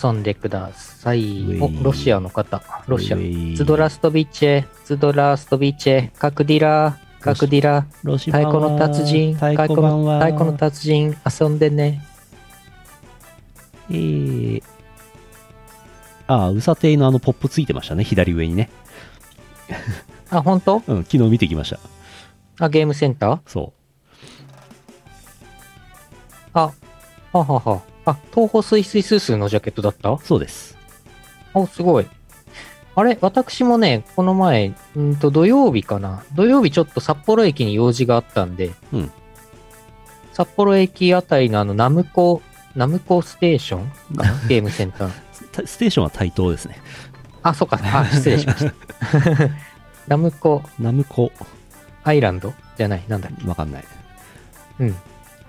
[0.04, 2.64] 遊んでくださいお、ロシアの方。
[2.88, 3.18] ロシア
[3.56, 12.04] ズドラストビッチェ、ズドラストビッチェ、カクディラ、カクディラ、太鼓の達人、太鼓の達人、遊んでね。
[13.90, 14.64] えー、
[16.28, 18.70] ああ、ウサテイのあのポップついてましたね、左上にね。
[20.30, 20.82] あ、本当？
[20.88, 21.80] うん、昨日見てきました。
[22.60, 23.40] あ、ゲームセンター？
[23.46, 23.74] そ
[26.54, 26.72] あ、
[27.32, 27.82] ははは。
[28.06, 30.10] あ、東方スイスイスースーのジャケットだった？
[30.10, 30.78] う、そうです。
[31.54, 32.08] お、すごい。
[32.98, 36.24] あれ私もね、この前、うんと土曜日かな。
[36.34, 39.12] 土曜日ちょっと札幌駅に用事があったんで、うん
[40.32, 42.42] 札幌駅あたりのあのナムコ、
[42.76, 43.92] ナムコステーション
[44.48, 45.12] ゲームセンター。
[45.32, 46.80] スステーションはタイトーですね。
[47.44, 47.80] あ、そうか。
[47.82, 48.74] あ、 失礼しました。
[50.08, 51.32] ナムコナムコ、
[52.04, 52.54] アイランド？
[52.78, 53.86] じゃない、なんだっわかんない。
[54.78, 54.84] け。
[54.84, 54.96] うん。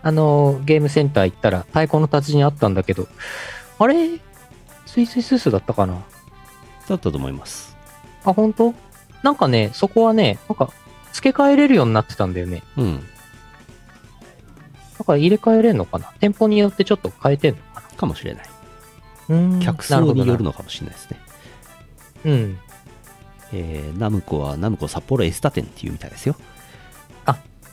[0.02, 3.08] あのー、ゲームセンター行ったら太鼓の達人あったんだけど、
[3.78, 4.18] あれ？
[4.86, 5.94] スイスイスースだったかな？
[6.88, 7.76] だったと思います。
[8.24, 8.72] あ、本当？
[9.22, 10.70] なんかね、そこはね、なんか、
[11.12, 12.62] 付け替えれるようになってたんだよね。
[12.76, 13.02] うん。
[14.98, 16.12] だから入れ替えれんのかな？
[16.20, 17.96] 店舗によってちょっと変えてんのかな？
[17.96, 18.44] かもしれない。
[19.28, 21.20] うーん客層によるなのかもしれないですね。
[22.24, 22.58] うん。
[23.52, 26.36] えー、ナムコはナムコ札幌エスタ店っていうみたいですよ。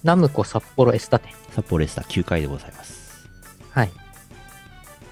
[0.04, 1.34] ナムコ札幌エスタ店。
[1.52, 3.26] 札幌エスタ9階でございます。
[3.72, 3.88] はい。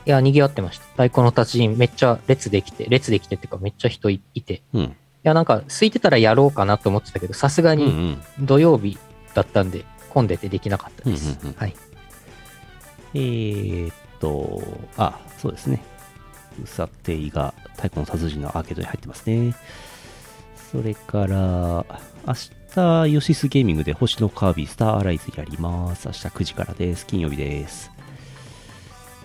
[0.05, 0.85] いや、賑わってました。
[0.87, 4.55] 太鼓の達人めっちゃ列できて、列できてっていうかめっちゃ人いいて。
[4.55, 4.95] いうん。
[5.23, 8.21] や、なんか空いてたらやろうかなと思ってたけど、さすがにん。
[8.41, 8.97] 土曜日
[9.33, 11.37] だったんで、混んでてできなかったです。
[11.55, 11.73] はい。
[13.13, 14.61] えーっと、
[14.97, 15.81] あ、そうですね。
[16.63, 19.55] ウサテイが太鼓の達人のアーケードに入ってますね。
[20.71, 21.85] それから、
[22.25, 22.33] 明
[22.73, 26.07] 日、イオシスゲーミングで星のカービィスターアライズやります。
[26.07, 27.05] 明日9時からです。
[27.05, 27.91] 金曜日です。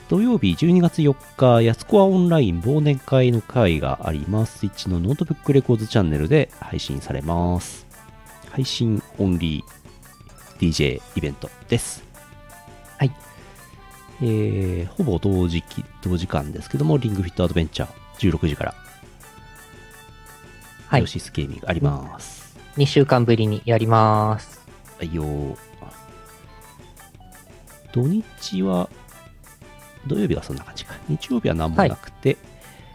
[0.08, 4.58] 土曜日12月4日、やつこわオンライン忘年会の会があります。
[4.58, 7.86] スイッチのノートブックレコーズチャンネルで配信されます。
[8.50, 12.05] 配信オンリー DJ イベントです。
[14.20, 14.28] はい。
[14.28, 18.74] えーほぼ同時期、同時間ですけども、リングフィットアドベンチャー16時から、
[20.88, 21.06] はいヨ。
[21.06, 22.56] シスゲーミングあります。
[22.76, 24.60] 2週間ぶりにやります。
[24.98, 25.56] はいよー
[27.92, 28.90] 土日は、
[30.06, 30.94] 土曜日はそんな感じか。
[31.08, 32.36] 日曜日は何もなくて、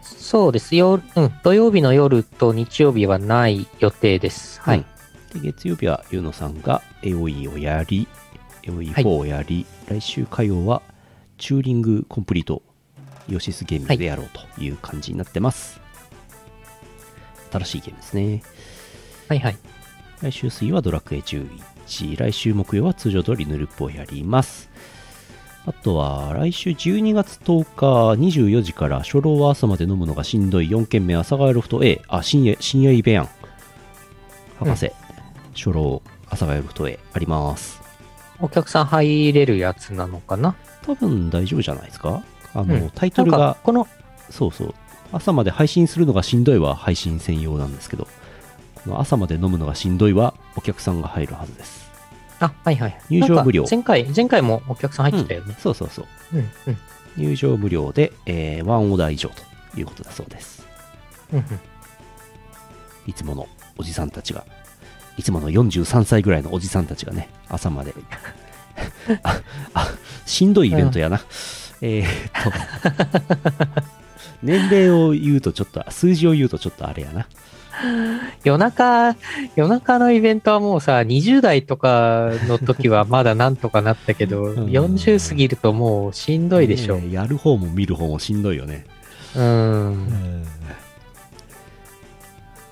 [0.02, 1.00] そうですよ。
[1.16, 1.32] うん。
[1.42, 4.60] 土曜日の夜と日曜日はない予定です。
[4.60, 4.78] はい。
[4.78, 4.84] うん
[5.32, 8.06] で月曜日はユーノさんが AOE をやり、
[8.64, 10.82] AOE4 をやり、来週火曜は
[11.42, 12.62] チューリングコンプリート
[13.26, 15.80] ヨシスゲーミングでやろうという感じになってます。
[17.50, 18.42] 新しいゲームですね。
[19.26, 19.58] はいはい。
[20.20, 24.70] 来週水曜はドラクエ11、来週木曜は通常通りヌルポをやります。
[25.66, 32.02] あとは、来週12月10日24時から初老は朝まで飲むのがしんどい4軒目阿佐ヶ谷ロフト A。
[32.06, 33.28] あ、深夜、深夜イベやん。
[34.60, 34.92] 博士、
[35.56, 37.82] 初老阿佐ヶ谷ロフト A あります。
[38.40, 40.54] お客さん入れるやつなのかな？
[40.86, 42.22] 多分大丈夫じゃないですか？
[42.54, 43.86] あの、うんタイトルがこの、
[44.30, 44.74] そうそう。
[45.12, 48.08] 朝まで配信するのがしんどいは配信専用なんですけど、
[48.84, 51.90] この朝まで飲むのがしんどいはお客さんが入るはずです。
[52.40, 52.98] あ、はいはい。
[53.10, 55.54] 入場無料前回、前回もお客さん入ってたよね。
[55.58, 56.06] そうそうそう。
[56.34, 56.76] うん、うん、
[57.16, 60.66] 入場無料で、えーワンオーダー以上ということだそうです。
[61.32, 61.60] うん、うん。
[63.06, 64.44] いつものおじさんたちが、
[65.18, 67.94] いつもの43歳ぐらいのおじさんたちがね、朝まで。
[69.22, 69.40] あ、
[69.74, 69.88] あ、
[70.26, 71.20] しんどいイベントやな。
[71.80, 72.06] えーっ
[72.44, 72.52] と、
[74.42, 77.26] 年齢を言うとちょっと、数字を言うとちょっとあれやな。
[78.44, 79.16] 夜中、
[79.56, 86.96] 夜中のイベントはもうさ、20代とかの時はまだなんとかなったけど、 ん40過ぎるともうしんどいでしょ。
[86.96, 88.86] ねえやる方も見る方もしんどいよね。
[89.34, 90.44] うん。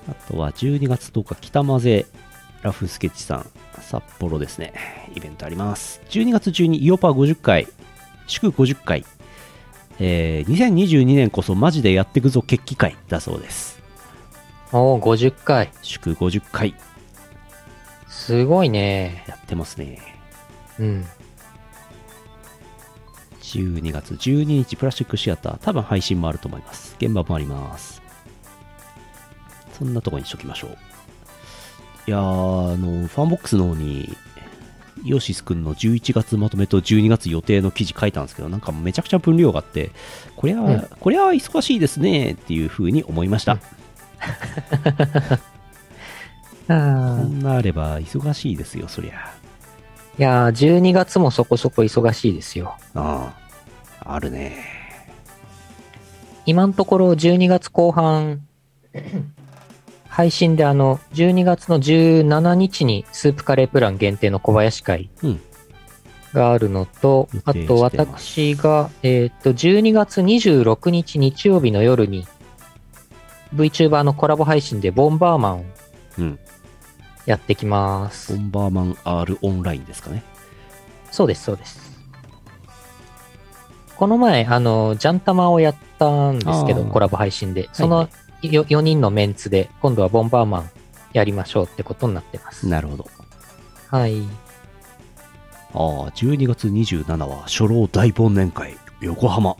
[0.09, 2.05] あとは12月10日、北混ぜ
[2.61, 3.45] ラフスケッチさん、
[3.91, 4.73] 札幌ですね。
[5.13, 6.01] イベントあります。
[6.09, 7.67] 12月中にイオパ50回、
[8.25, 9.03] 祝50回、
[9.99, 13.81] えー2022年こそマジでやってくぞ決起会だそうです。
[14.71, 15.69] おー、50回。
[15.81, 16.73] 祝50回
[18.07, 19.25] すごいね。
[19.27, 19.99] やってますね。
[20.79, 21.05] うん。
[23.41, 26.95] 12月12日プラスチックシアター、多分配信もあると思います。
[26.97, 28.01] 現場もあります。
[29.73, 30.90] そんなとこにしときましょう。
[32.07, 34.15] いやー、あの、ファンボックスの方に、
[35.03, 39.91] イオシスくんの11月まとめと12月予定の記事書いたんですけど、なんかめちゃくちゃ分量があって、
[40.35, 43.57] こりゃ、うんこりゃ忙しいですねっていう風に思いました。
[46.67, 46.73] こあ
[47.23, 49.33] んなあれば忙しいですよ、そりゃ。
[50.19, 52.75] いやー、12月もそこそこ忙しいですよ。
[52.93, 53.33] あ
[54.01, 54.57] あ、あるね。
[56.45, 58.41] 今のところ12月後半、
[60.11, 65.41] 配信であの、12月の17日にスープカレープラン限定の小林会うん
[66.33, 72.27] があるのと、予定あと私が、えっ、と、12月26日日曜日の夜に
[73.55, 75.65] VTuber のコラボ配信でボンバーマンを
[76.19, 76.39] うん。
[77.25, 78.39] やってきますボ。
[78.39, 80.23] ンバーマン R オンラインですかね。
[81.09, 81.79] そうです、そうです。
[83.95, 87.69] この前、あの、ジャンタマをやったんですけど、コラボ配信で。
[87.71, 88.09] その
[88.43, 90.69] はいよ4人のメンツで、今度はボンバーマン
[91.13, 92.67] やりましょうってことになってます。
[92.67, 93.07] なるほど。
[93.87, 94.21] はい。
[94.21, 99.55] ああ、12月27は初老大忘年会、横浜。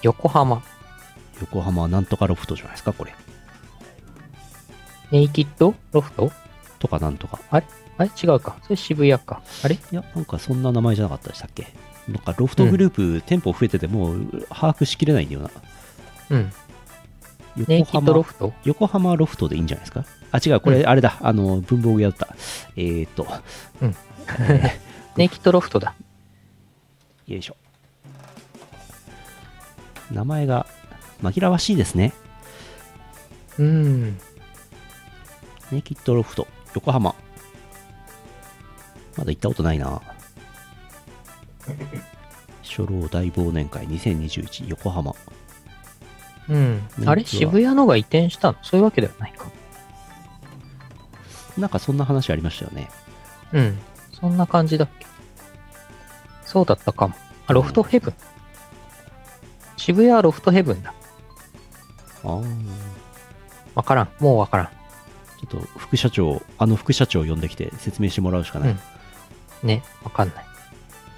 [0.00, 0.62] 横浜。
[1.40, 3.14] 横浜なんとかロフトじゃないですか、これ。
[5.10, 5.74] ネイキッド？
[5.92, 6.32] ロフト？
[6.78, 7.38] とかなんとか。
[7.50, 7.66] あれ？
[8.00, 8.56] 違うか。
[8.62, 9.42] それ渋谷か。
[9.62, 9.74] あれ？
[9.74, 11.66] いや、なんかそんな名前じゃなかったでしたっけ？
[12.08, 15.50] なんかロフトグループ、店舗増えててもう把握しきれないんだよな。
[16.30, 16.52] うん。
[17.56, 18.52] ネイ横キッドロ浜、フト？
[18.64, 20.04] 横浜ロフトでいいんじゃないですか？
[20.30, 21.18] あ、違う、これあれだ。
[21.20, 22.34] あの、文房具屋だった。
[22.76, 23.26] えーと、
[25.16, 25.94] ネイキッドロフトだ。
[27.26, 27.56] よいしょ。
[30.10, 30.66] 名前が
[31.22, 32.12] 紛らわしいですね。
[33.58, 34.18] うん。
[35.70, 37.14] ネイキッドロフト、横浜。
[39.18, 40.00] まだ行ったことないな。
[42.64, 45.14] 初老大忘年会2021横浜。
[46.48, 46.88] うん。
[47.06, 47.24] あれ？
[47.24, 48.58] 渋谷のが移転したの？
[48.62, 49.46] そういうわけではないか。
[51.58, 52.90] なんかそんな話ありましたよね。
[53.52, 53.78] うん。
[54.12, 55.06] そんな感じだっけ
[56.44, 57.14] そうだったかも。
[57.46, 58.14] あ、ロフトヘブン。
[59.76, 60.94] 渋谷はロフトヘブンだ。
[62.24, 62.42] ああ。
[63.74, 64.08] わからん。
[64.20, 64.66] もうわからん。
[64.66, 68.70] ちょっと副社長、あの副社長を呼んできて説明してもらうしかない。
[68.70, 68.78] うん
[69.62, 70.46] ね、わかんない。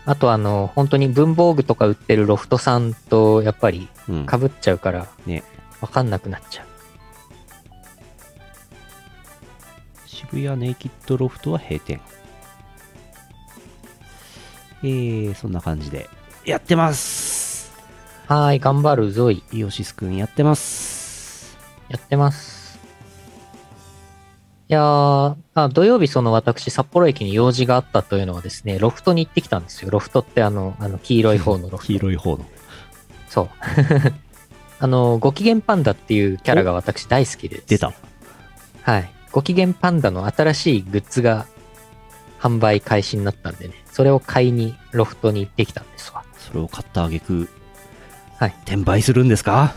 [0.06, 4.26] あとあの、本当に文房具とか売ってるロフトさんとやっぱりうん。
[4.26, 5.42] 被っちゃうから、ね。
[5.80, 6.66] わかんなくなっちゃう。
[10.06, 12.00] 渋谷ネイキッドロフトは閉店。
[14.82, 16.08] えー、そんな感じで。
[16.44, 17.72] やってます
[18.26, 19.42] はーい、頑張るぞい。
[19.52, 21.56] イオシスくんやってます。
[21.88, 22.63] やってます。
[24.68, 29.90] いやーあ、土曜日その私、札幌駅に用事があったというのはですね、ロフトに行ってきたんですよ。
[29.90, 31.92] ロフトってあの、あの、黄色い方のロフト。
[31.92, 32.44] 黄色い方の。
[33.28, 33.48] そう。
[34.80, 37.92] あの、ご機嫌パンダっていうキャラが私大好きで、出た。。
[38.82, 39.10] はい。
[39.32, 41.46] ご機嫌パンダの新しいグッズが
[42.40, 46.22] 販売開始になったんでね、それを買いにロフトに行ってきたんですわ。
[46.38, 47.48] それを買った挙句、
[48.38, 48.54] はい。
[48.64, 49.74] 転売するんですか？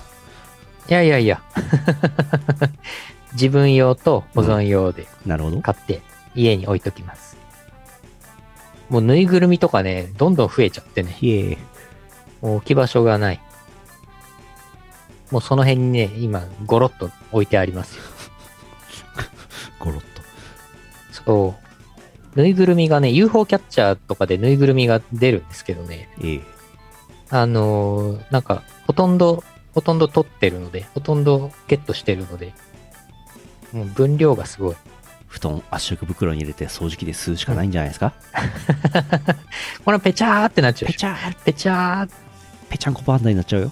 [0.89, 1.41] いやいやいや。
[3.37, 5.61] 自分用と保存用でなるほど。
[5.61, 6.01] 買って
[6.33, 7.37] 家に置いときます。
[8.89, 11.57] もうぬいぐるみとかね、どんどん増えちゃってね、いえ。
[12.41, 13.41] もう置き場所がない。
[15.29, 18.03] もうその辺にね、今、ゴロッと置いてありますよ。
[19.79, 20.05] ゴロッと。
[21.11, 21.55] そ
[22.35, 22.39] う。
[22.39, 26.41] ぬいぐるみがね、UFO キャッチャーとかでぬいぐるみが出るんですけどね、ええ。
[27.29, 29.43] あのーなんか、ほとんど、
[29.73, 32.53] ほとんど取ってるので、ほとんどゲットしてるので、
[33.77, 34.75] もう分量がすごい。
[35.27, 38.13] 布団圧縮袋に入れて掃除機で吸うしかないんじゃないですか、
[39.83, 40.91] これペチャーってなっちゃう。
[40.91, 42.09] ペチャーペチャー、
[42.69, 43.71] ペチャンコパンダになっちゃうよ。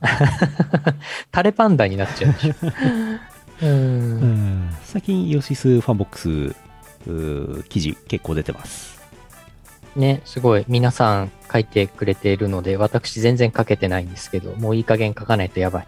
[1.30, 2.54] タレパンダになっちゃうでしょ。
[3.62, 4.76] うーん。
[4.82, 9.00] 最近イオシスファンボックス記事結構出てます。
[9.96, 10.64] ね、すごい。
[10.66, 15.86] 皆さん書いてくれているので、私全然書けてないんですけど、もういい加減書かないとやばい。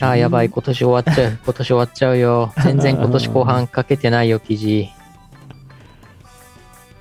[0.00, 0.48] あー、やばい。
[0.50, 1.38] 今年終わっちゃう。
[1.44, 2.52] 今年終わっちゃうよ。
[2.64, 4.88] 全然今年後半書けてないよ、記事。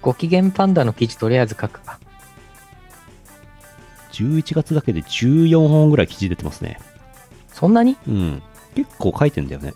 [0.01, 1.99] ご機嫌パンダの記事とりあえず書くか。
[4.11, 6.80] 11月だけで14本ぐらい記事出てますね。
[7.53, 7.97] そんなに？
[8.07, 8.41] うん。
[8.76, 9.73] 結構書いてんだよね。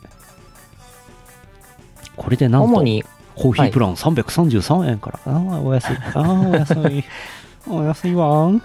[2.15, 3.03] これでなんと、主に、
[3.35, 5.19] コーヒープラン333円から。
[5.25, 5.97] ああ、お安い。
[5.97, 7.03] ああ、お安い。
[7.67, 8.61] お安いわん。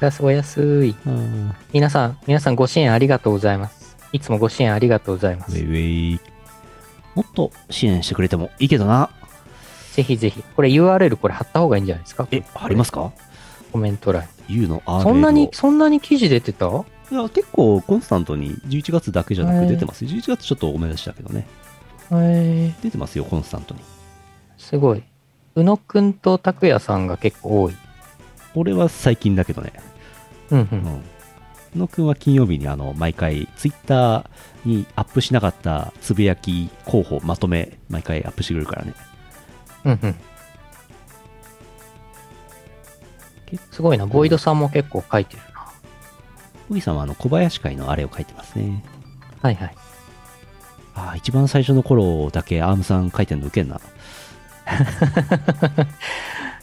[0.00, 0.94] 安お安い。
[1.06, 1.54] うん。
[1.72, 3.75] 皆さん、皆さんご支援ありがとうございます。
[4.12, 5.56] いつもご支援ありがとうございます。
[5.56, 6.20] ウェイウェイ。
[7.14, 9.10] もっと支援してくれてもいいけどな。
[9.92, 10.42] ぜひぜひ。
[10.54, 12.28] これ URL これ貼った方がいいんじゃないですか？
[12.30, 13.12] え、ありますか？
[13.72, 14.56] コメント欄に。
[14.56, 16.66] ?U の RL そんなに、そんなに記事出てた？
[17.10, 20.04] いや、結構コンスタントに11月だけじゃなく出てます。
[20.04, 21.46] 11月ちょっと多めでしたけどね。
[22.12, 23.80] へえ出てますよ、コンスタントに。
[24.58, 25.02] すごい。
[25.54, 27.76] 宇野くんと拓也さんが結構多い。
[28.54, 29.72] 俺は最近だけどね。
[30.50, 30.68] うんう。
[30.70, 30.82] うんん。
[30.82, 31.00] 宇
[31.76, 38.94] 野くんは金曜日にあの、毎回、ツイッターにアップしなかったつぶやき候補まとめ、毎回アップしてくるからね。
[39.84, 40.14] うんうん。
[43.70, 44.06] すごいな。
[44.06, 45.66] ボイドさんも結構書いてるな。
[46.70, 48.84] ウギさんはあの、小林会のあれを書いてますね。
[49.42, 49.74] はいはい。
[50.94, 53.80] ああ、一番最初の頃だけアームさん書いてんのウケんな。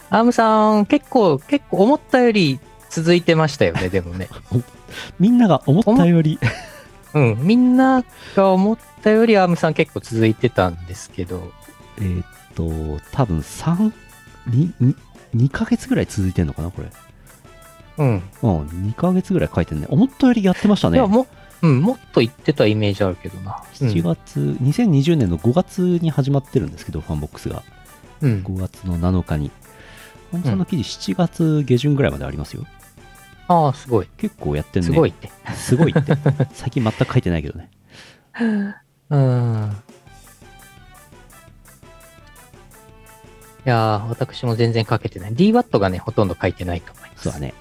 [0.09, 2.59] アームさん、結構、結構思ったより
[2.89, 4.29] 続いてましたよね、でもね。
[5.19, 6.39] みんなが思ったより、
[7.13, 7.37] うん。
[7.39, 8.03] みんな
[8.35, 11.51] が思ったよりアームさん結構続いてたんですけど。
[11.99, 12.25] えーっ
[12.55, 13.91] と、多分3、
[14.49, 14.95] 2、2
[15.35, 16.89] 2ヶ月ぐらい続いてんのかな、これ。
[17.97, 18.07] うん。
[18.07, 19.87] うん、2ヶ月ぐらい書いてんね。
[19.89, 20.97] 思ったよりやってましたね。
[20.97, 21.27] いや、も、
[21.61, 23.63] うん、もっと言ってたイメージあるけどな。
[23.73, 27.63] 7月、2020年の5月に始まってるんですけど、ファンボックスが。
[28.21, 28.43] うん。
[28.43, 29.51] 5月の7日に。
[30.33, 32.65] アームさんの記事7月下旬ぐらいまでありますよ。
[33.53, 34.07] ああ、すごい。
[34.17, 34.87] 結構やってんね。
[34.87, 35.11] すごい。
[35.11, 35.29] って。
[35.55, 36.17] すごいって。
[36.53, 37.69] 最近全く書いてないけどね。
[39.09, 39.75] うん。
[43.65, 45.33] いやー、私も全然書けてない。
[45.33, 47.23] DWAT がね、ほとんど書いてないと思います。
[47.23, 47.53] そうだね。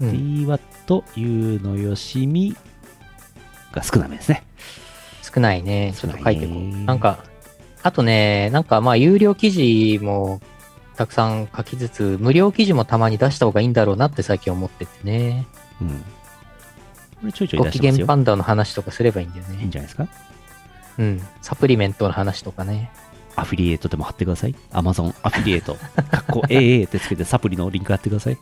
[0.00, 0.10] うん。
[0.10, 2.56] DWAT、U のよしみ
[3.72, 4.44] が少なめですね。
[5.22, 5.92] 少ないね。
[5.96, 6.84] ちょっと書いてこう。
[6.84, 7.24] なんか、
[7.82, 10.40] あとね、なんかまあ、有料記事も
[10.98, 15.46] たくさん書きつつ、無料記事もたまに出した方がいいんだろうなって最近思っててね。
[15.80, 15.90] うん。
[15.90, 15.94] こ
[17.22, 17.78] れちょいちょいご機。
[17.78, 19.66] 嫌パンダの話とかすればいいんだよいいんね。
[19.70, 20.08] じゃないですか？
[20.98, 21.22] うん。
[21.40, 22.90] サプリメントの話とかね。
[23.36, 24.56] アフィリエイトでも貼ってください。
[24.72, 25.76] Amazon アフィリエイト。
[25.76, 28.38] かっこ AA ってつけてサプリのリンク貼ってください。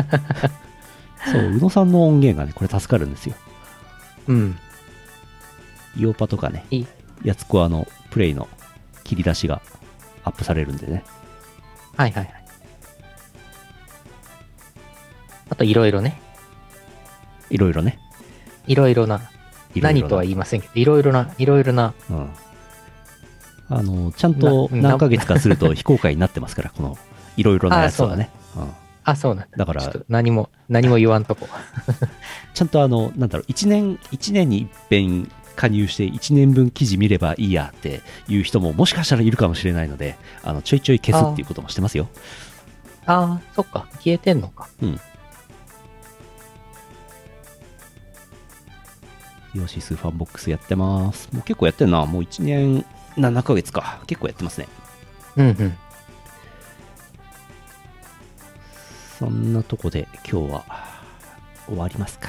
[1.30, 3.34] そう、宇野さんの音源がね、これ助かるんですよ。
[4.28, 4.58] うん。
[5.98, 6.86] イオパとかねいい、
[7.22, 8.48] やつこあの、プレイの
[9.04, 9.60] 切り出しが
[10.24, 11.04] アップされるんでね。
[11.96, 12.44] はいはいはい。
[15.50, 16.20] あと、いろいろね。
[17.50, 17.98] いろいろね。
[18.66, 19.30] いろいろな。
[19.76, 21.94] 何とは言いませんけど、いろいろな、いろいろな。
[22.10, 22.30] うん。
[23.68, 26.98] あの、ちゃんとな何ヶ月かすると非公開になってますから、この、
[27.36, 28.30] いろいろなやつはね。
[28.56, 28.68] うん
[29.04, 29.58] あ、そうなんだ。
[29.58, 31.46] だから何も、何も言わんとこ。
[32.54, 42.08] ちゃんとあの、なんだろう、1年、一年に一遍加入して1年分記事見ればいいやっていう人ももしかしたらいるかもしれないので、あの、ちょいちょい消すっていうこともしてますよ。
[43.06, 43.86] ああ、そっか。
[43.98, 44.68] 消えてんのか。
[49.54, 51.28] イオシスファンボックスやってます。
[51.32, 52.04] もう結構やってんな。
[52.06, 52.84] もう1年
[53.16, 54.02] 7ヶ月か。
[54.06, 54.68] 結構やってますね。
[55.36, 55.76] うんうん。
[59.18, 60.64] そんなとこで今日は
[61.66, 62.28] 終わりますか。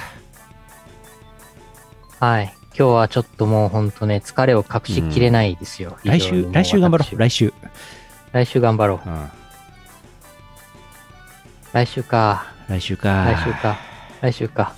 [2.20, 2.54] はい。
[2.78, 5.96] 今日はちょっともうほんとね、疲れを隠しきれないですよ。
[6.04, 7.06] 来週、非常にもう来週頑張ろう。
[7.06, 7.54] 私来週。
[8.32, 9.08] 来週頑張ろう。
[9.08, 9.28] うん
[11.72, 12.46] 来週か。
[12.68, 13.24] 来週か。
[13.24, 13.78] 来週か。
[14.22, 14.72] 来週か。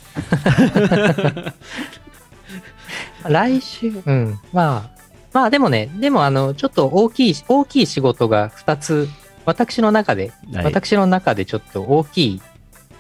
[3.29, 4.41] 来週、うん。
[4.53, 4.99] まあ、
[5.33, 9.09] まあでもね、でもあの、ちょっと大きい、大きい仕事が2つ、
[9.45, 12.43] 私の中で、はい私の中でちょっと大きい、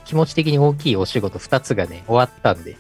[0.04, 2.76] 気持ち的に大きいお仕事2つがね、終わったんで、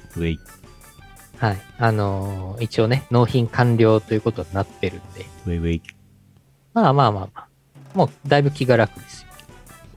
[1.38, 1.58] はい。
[1.78, 5.82] あのー一応ね、納品完了ということになってるんで、ウェイウェイ。
[6.74, 7.46] まあまあまあまあ、
[7.94, 9.28] もうだいぶ気が楽ですよ。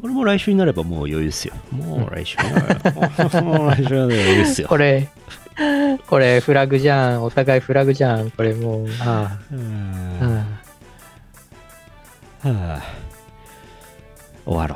[0.03, 1.53] 俺も来週になればもう余裕ですよ。
[1.71, 4.67] もう来週になれば、もう来週になれば余裕ですよ。
[4.67, 5.09] これ、
[6.07, 7.23] これフラグじゃん。
[7.23, 8.31] お互いフラグじゃん。
[8.31, 10.57] これもう、あうあ、んあ
[12.43, 12.81] あはあ
[14.45, 14.75] 終わろ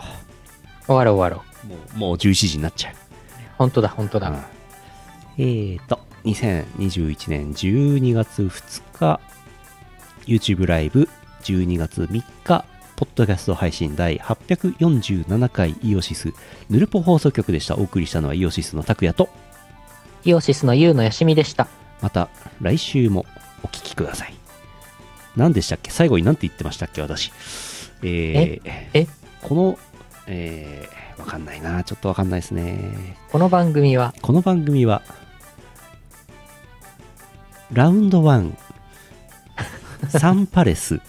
[0.86, 1.68] 終わろう終わろう。
[1.68, 1.70] う。
[1.70, 2.96] もうもう11時になっちゃう。
[3.58, 4.30] 本当だ、本当だ。
[4.30, 4.36] うん
[5.38, 9.20] えーと、2021年12月2日、
[10.26, 11.08] YouTube ライブ
[11.44, 12.66] 12月3日、
[12.96, 16.34] ポッドキャスト配信第847回イオシス、
[16.68, 17.76] ヌルポ放送局でした。
[17.78, 19.30] お送りしたのはイオシスの拓也と、
[20.24, 21.68] イオシスのユウのよしみでした。
[22.02, 22.30] また
[22.60, 23.28] 来週も
[23.62, 24.34] お聞きください。
[25.36, 25.92] 何でしたっけ？
[25.92, 27.04] 最後に何て言ってましたっけ？
[27.04, 27.32] 私。
[28.02, 29.08] えー、え？
[29.44, 29.78] この、
[30.26, 31.84] えー、わかんないな。
[31.84, 33.16] ちょっとわかんないですね。
[33.32, 35.04] この番組は、この番組は、
[37.72, 38.54] ラウンド1、
[40.10, 41.02] サンパレス、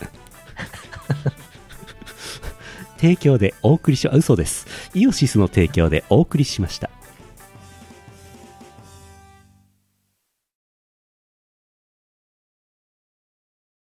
[2.97, 4.67] 提供でお送りし、あ嘘です。
[4.95, 6.91] イオシスの提供でお送りしました。